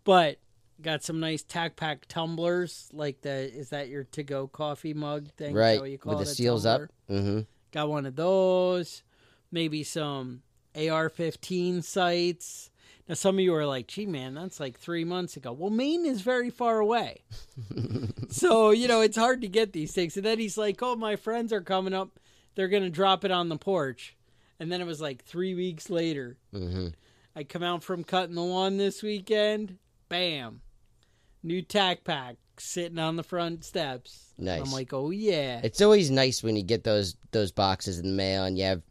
but 0.02 0.38
got 0.82 1.04
some 1.04 1.20
nice 1.20 1.44
TacPack 1.44 2.06
tumblers. 2.08 2.88
Like 2.92 3.20
the 3.20 3.30
is 3.56 3.68
that 3.68 3.88
your 3.88 4.02
to 4.04 4.24
go 4.24 4.48
coffee 4.48 4.94
mug 4.94 5.28
thing? 5.36 5.54
Right 5.54 5.80
you 5.84 5.98
with 6.04 6.18
the 6.18 6.26
seals 6.26 6.64
tumbler? 6.64 6.90
up. 7.08 7.14
Mm-hmm. 7.14 7.40
Got 7.70 7.88
one 7.88 8.04
of 8.06 8.16
those. 8.16 9.04
Maybe 9.52 9.84
some 9.84 10.42
AR-15 10.74 11.84
sights. 11.84 12.70
Now 13.08 13.14
some 13.14 13.36
of 13.36 13.40
you 13.40 13.54
are 13.54 13.66
like, 13.66 13.86
"Gee, 13.86 14.06
man, 14.06 14.34
that's 14.34 14.58
like 14.58 14.76
three 14.78 15.04
months 15.04 15.36
ago." 15.36 15.52
Well, 15.52 15.70
Maine 15.70 16.04
is 16.04 16.20
very 16.20 16.50
far 16.50 16.80
away, 16.80 17.22
so 18.30 18.70
you 18.70 18.88
know 18.88 19.00
it's 19.00 19.16
hard 19.16 19.40
to 19.42 19.48
get 19.48 19.72
these 19.72 19.92
things. 19.92 20.16
And 20.16 20.24
then 20.26 20.38
he's 20.38 20.58
like, 20.58 20.78
"Oh, 20.82 20.96
my 20.96 21.14
friends 21.16 21.52
are 21.52 21.60
coming 21.60 21.94
up. 21.94 22.18
They're 22.60 22.68
gonna 22.68 22.90
drop 22.90 23.24
it 23.24 23.30
on 23.30 23.48
the 23.48 23.56
porch." 23.56 24.14
And 24.58 24.70
then 24.70 24.82
it 24.82 24.86
was 24.86 25.00
like 25.00 25.24
three 25.24 25.54
weeks 25.54 25.88
later. 25.88 26.36
Mm-hmm. 26.54 26.88
I 27.34 27.44
come 27.44 27.62
out 27.62 27.82
from 27.82 28.04
cutting 28.04 28.34
the 28.34 28.42
lawn 28.42 28.76
this 28.76 29.02
weekend. 29.02 29.78
Bam, 30.10 30.60
new 31.42 31.62
TacPack 31.62 32.36
sitting 32.58 32.98
on 32.98 33.16
the 33.16 33.22
front 33.22 33.64
steps. 33.64 34.34
Nice. 34.36 34.60
I'm 34.60 34.70
like, 34.70 34.92
oh 34.92 35.08
yeah. 35.08 35.62
It's 35.64 35.80
always 35.80 36.10
nice 36.10 36.42
when 36.42 36.54
you 36.56 36.62
get 36.62 36.84
those 36.84 37.16
those 37.30 37.50
boxes 37.50 37.98
in 37.98 38.04
the 38.08 38.12
mail 38.14 38.44
and 38.44 38.58
you 38.58 38.64
have, 38.64 38.82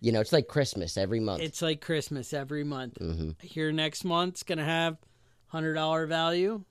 you 0.00 0.10
know, 0.12 0.20
it's 0.20 0.32
like 0.32 0.48
Christmas 0.48 0.96
every 0.96 1.20
month. 1.20 1.42
It's 1.42 1.60
like 1.60 1.82
Christmas 1.82 2.32
every 2.32 2.64
month. 2.64 2.96
hmm 2.96 3.32
Here 3.42 3.70
next 3.72 4.04
month's 4.04 4.42
gonna 4.42 4.64
have 4.64 4.96
hundred 5.48 5.74
dollar 5.74 6.06
value, 6.06 6.64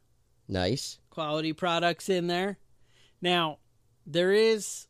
Nice. 0.47 0.97
quality 1.11 1.53
products 1.53 2.09
in 2.09 2.25
there. 2.25 2.57
Now, 3.21 3.59
there 4.07 4.31
is 4.31 4.87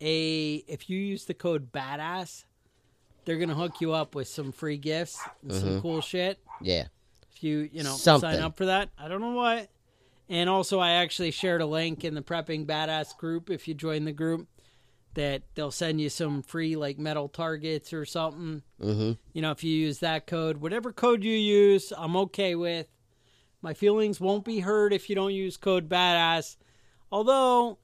a 0.00 0.54
if 0.66 0.88
you 0.88 0.98
use 0.98 1.24
the 1.24 1.34
code 1.34 1.72
badass, 1.72 2.44
they're 3.24 3.38
gonna 3.38 3.54
hook 3.54 3.80
you 3.80 3.92
up 3.92 4.14
with 4.14 4.28
some 4.28 4.52
free 4.52 4.78
gifts 4.78 5.20
and 5.42 5.52
some 5.52 5.80
cool 5.80 6.00
shit. 6.00 6.38
Yeah. 6.60 6.86
If 7.32 7.42
you 7.44 7.68
you 7.72 7.82
know 7.82 7.94
Something. 7.94 8.30
sign 8.32 8.40
up 8.40 8.56
for 8.56 8.66
that, 8.66 8.90
I 8.98 9.08
don't 9.08 9.20
know 9.20 9.34
what. 9.34 9.68
And 10.28 10.48
also, 10.48 10.78
I 10.78 10.92
actually 10.92 11.32
shared 11.32 11.60
a 11.60 11.66
link 11.66 12.04
in 12.04 12.14
the 12.14 12.22
prepping 12.22 12.64
badass 12.64 13.16
group. 13.16 13.50
If 13.50 13.66
you 13.66 13.74
join 13.74 14.04
the 14.04 14.12
group, 14.12 14.46
that 15.14 15.42
they'll 15.54 15.72
send 15.72 16.00
you 16.00 16.08
some 16.08 16.42
free 16.42 16.76
like 16.76 16.98
metal 16.98 17.28
targets 17.28 17.92
or 17.92 18.04
something. 18.04 18.62
Mm-hmm. 18.80 19.12
You 19.32 19.42
know, 19.42 19.50
if 19.50 19.64
you 19.64 19.74
use 19.74 19.98
that 19.98 20.26
code, 20.26 20.58
whatever 20.58 20.92
code 20.92 21.24
you 21.24 21.34
use, 21.34 21.92
I'm 21.96 22.16
okay 22.16 22.54
with. 22.54 22.86
My 23.62 23.74
feelings 23.74 24.20
won't 24.20 24.44
be 24.44 24.60
hurt 24.60 24.92
if 24.92 25.10
you 25.10 25.16
don't 25.16 25.34
use 25.34 25.56
code 25.56 25.88
badass. 25.88 26.56
Although, 27.12 27.78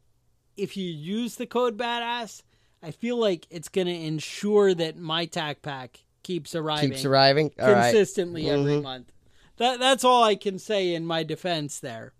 if 0.56 0.76
you 0.76 0.90
use 0.90 1.36
the 1.36 1.46
code 1.46 1.76
badass, 1.76 2.42
I 2.82 2.90
feel 2.90 3.16
like 3.18 3.46
it's 3.50 3.68
going 3.68 3.86
to 3.86 3.92
ensure 3.94 4.74
that 4.74 4.96
my 4.96 5.26
TacPack 5.26 6.02
keeps 6.22 6.54
arriving 6.54 6.90
Keeps 6.90 7.04
arriving. 7.04 7.52
All 7.60 7.72
right. 7.72 7.90
consistently 7.92 8.48
every 8.50 8.72
Mhm. 8.74 8.82
month. 8.82 9.12
That 9.58 9.78
that's 9.80 10.04
all 10.04 10.22
I 10.22 10.34
can 10.34 10.58
say 10.58 10.94
in 10.94 11.06
my 11.06 11.22
defense 11.22 11.80
there. 11.80 12.12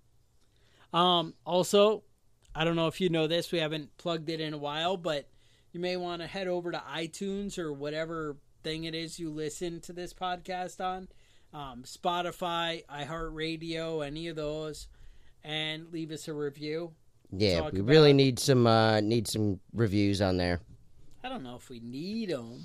Um, 0.93 1.35
also, 1.45 2.05
I 2.55 2.65
don't 2.65 2.77
know 2.77 2.87
if 2.87 3.01
you 3.01 3.09
know 3.11 3.27
this, 3.27 3.53
we 3.53 3.59
haven't 3.59 3.97
plugged 3.99 4.31
it 4.31 4.41
in 4.41 4.55
a 4.55 4.59
while, 4.59 4.97
but 4.97 5.29
you 5.73 5.81
may 5.81 5.97
want 5.97 6.23
to 6.23 6.27
head 6.29 6.49
over 6.49 6.73
to 6.73 6.79
iTunes 6.91 7.59
or 7.59 7.73
whatever 7.73 8.37
thing 8.63 8.85
it 8.85 8.95
is 8.95 9.19
you 9.19 9.31
listen 9.31 9.81
to 9.83 9.93
this 9.93 10.15
podcast 10.15 10.83
on, 10.83 11.09
um, 11.53 11.83
Spotify, 11.85 12.85
iHeartRadio, 12.87 14.05
any 14.07 14.29
of 14.29 14.37
those, 14.37 14.89
and 15.45 15.93
leave 15.93 16.11
us 16.11 16.29
a 16.29 16.33
review. 16.35 16.95
Yeah, 17.33 17.69
we 17.71 17.81
about- 17.81 17.91
really 17.91 18.13
need 18.13 18.39
some 18.39 18.67
uh 18.67 19.01
need 19.01 19.27
some 19.29 19.61
reviews 19.73 20.21
on 20.23 20.37
there. 20.37 20.61
I 21.25 21.29
don't 21.29 21.43
know 21.43 21.57
if 21.57 21.69
we 21.69 21.81
need 21.81 22.31
them. 22.31 22.65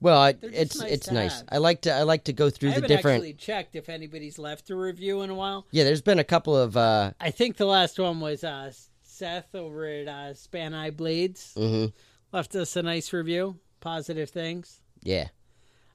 Well, 0.00 0.18
I, 0.20 0.34
it's 0.42 0.78
nice 0.80 0.90
it's 0.90 1.10
nice. 1.10 1.34
have. 1.40 1.48
I 1.50 1.58
like 1.58 1.82
to 1.82 1.92
I 1.92 2.02
like 2.02 2.24
to 2.24 2.32
go 2.32 2.48
through 2.50 2.70
I 2.72 2.80
the 2.80 2.88
different. 2.88 3.16
actually 3.18 3.34
checked 3.34 3.76
if 3.76 3.88
anybody's 3.88 4.38
left 4.38 4.70
a 4.70 4.76
review 4.76 5.20
in 5.22 5.30
a 5.30 5.34
while. 5.34 5.66
Yeah, 5.70 5.84
there's 5.84 6.00
been 6.02 6.18
a 6.18 6.24
couple 6.24 6.56
of. 6.56 6.76
uh 6.76 7.12
I 7.20 7.30
think 7.30 7.56
the 7.56 7.66
last 7.66 7.98
one 7.98 8.18
was 8.20 8.42
uh, 8.42 8.72
Seth 9.02 9.54
over 9.54 9.86
at 9.86 10.08
uh, 10.08 10.34
Span 10.34 10.72
Eye 10.74 10.90
Blades 10.90 11.52
hmm 11.54 11.86
left 12.32 12.54
us 12.56 12.76
a 12.76 12.82
nice 12.82 13.12
review, 13.12 13.58
positive 13.80 14.30
things, 14.30 14.80
Yeah. 15.02 15.28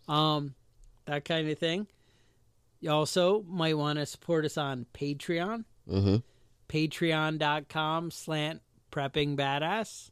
um, 0.07 0.53
that 1.05 1.23
kind 1.25 1.49
of 1.49 1.57
thing. 1.57 1.87
You 2.81 2.91
also 2.91 3.41
might 3.47 3.77
want 3.77 3.99
to 3.99 4.05
support 4.05 4.45
us 4.45 4.57
on 4.57 4.85
Patreon, 4.93 5.63
hmm 5.89 6.17
patreon.com 6.67 8.11
slant 8.11 8.61
prepping 8.91 9.35
badass. 9.35 10.09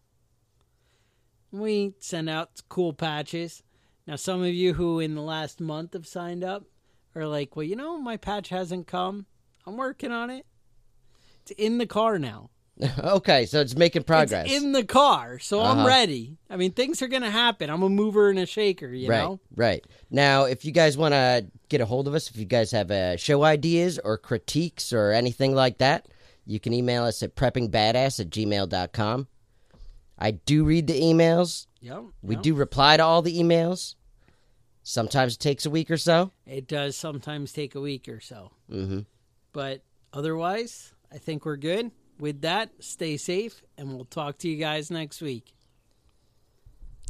We 1.51 1.93
send 1.99 2.29
out 2.29 2.61
cool 2.69 2.93
patches. 2.93 3.63
Now, 4.07 4.15
some 4.15 4.41
of 4.41 4.47
you 4.53 4.73
who 4.73 4.99
in 4.99 5.15
the 5.15 5.21
last 5.21 5.61
month 5.61 5.93
have 5.93 6.07
signed 6.07 6.43
up 6.43 6.63
are 7.15 7.27
like, 7.27 7.55
well, 7.55 7.63
you 7.63 7.75
know, 7.75 7.97
my 7.99 8.17
patch 8.17 8.49
hasn't 8.49 8.87
come. 8.87 9.27
I'm 9.65 9.77
working 9.77 10.11
on 10.11 10.29
it. 10.29 10.45
It's 11.41 11.51
in 11.51 11.77
the 11.77 11.85
car 11.85 12.17
now. 12.19 12.49
okay, 13.03 13.45
so 13.45 13.61
it's 13.61 13.75
making 13.75 14.01
progress. 14.03 14.47
It's 14.49 14.63
in 14.63 14.71
the 14.71 14.83
car, 14.83 15.37
so 15.37 15.61
I'm 15.61 15.79
Uh-huh. 15.79 15.87
ready. 15.87 16.37
I 16.49 16.57
mean, 16.57 16.71
things 16.71 17.03
are 17.03 17.07
gonna 17.07 17.29
happen. 17.29 17.69
I'm 17.69 17.83
a 17.83 17.89
mover 17.89 18.31
and 18.31 18.39
a 18.39 18.47
shaker, 18.47 18.87
you 18.87 19.09
right, 19.09 19.19
know. 19.19 19.39
right. 19.55 19.85
Now, 20.09 20.45
if 20.45 20.65
you 20.65 20.71
guys 20.71 20.97
want 20.97 21.13
to 21.13 21.45
get 21.69 21.81
a 21.81 21.85
hold 21.85 22.07
of 22.07 22.15
us, 22.15 22.31
if 22.31 22.35
you 22.35 22.45
guys 22.45 22.71
have 22.71 22.89
uh, 22.89 23.15
show 23.15 23.43
ideas 23.43 23.99
or 24.03 24.17
critiques 24.17 24.91
or 24.91 25.11
anything 25.11 25.53
like 25.53 25.77
that, 25.77 26.07
you 26.45 26.59
can 26.59 26.73
email 26.73 27.03
us 27.03 27.23
at 27.23 27.35
preppingbadass 27.35 28.19
at 28.19 28.29
gmail.com. 28.29 29.27
I 30.17 30.31
do 30.31 30.63
read 30.63 30.87
the 30.87 30.99
emails. 30.99 31.67
Yep. 31.81 32.03
We 32.21 32.35
yep. 32.35 32.43
do 32.43 32.53
reply 32.55 32.97
to 32.97 33.03
all 33.03 33.21
the 33.21 33.37
emails. 33.37 33.95
Sometimes 34.83 35.35
it 35.35 35.39
takes 35.39 35.65
a 35.65 35.69
week 35.69 35.89
or 35.89 35.97
so. 35.97 36.31
It 36.45 36.67
does 36.67 36.97
sometimes 36.97 37.53
take 37.53 37.75
a 37.75 37.79
week 37.81 38.07
or 38.09 38.19
so, 38.19 38.51
hmm 38.69 39.01
but 39.53 39.83
otherwise, 40.11 40.93
I 41.11 41.19
think 41.19 41.45
we're 41.45 41.57
good. 41.57 41.91
With 42.19 42.41
that, 42.41 42.71
stay 42.79 43.17
safe, 43.17 43.61
and 43.77 43.93
we'll 43.93 44.05
talk 44.05 44.39
to 44.39 44.49
you 44.49 44.57
guys 44.57 44.89
next 44.89 45.21
week. 45.21 45.53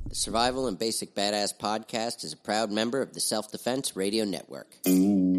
The 0.07 0.15
Survival 0.15 0.67
and 0.67 0.77
Basic 0.77 1.15
Badass 1.15 1.57
podcast 1.57 2.25
is 2.25 2.33
a 2.33 2.37
proud 2.37 2.69
member 2.69 3.01
of 3.01 3.13
the 3.13 3.21
Self 3.21 3.51
Defense 3.51 3.95
Radio 3.95 4.25
Network. 4.25 4.75
Ooh. 4.87 5.32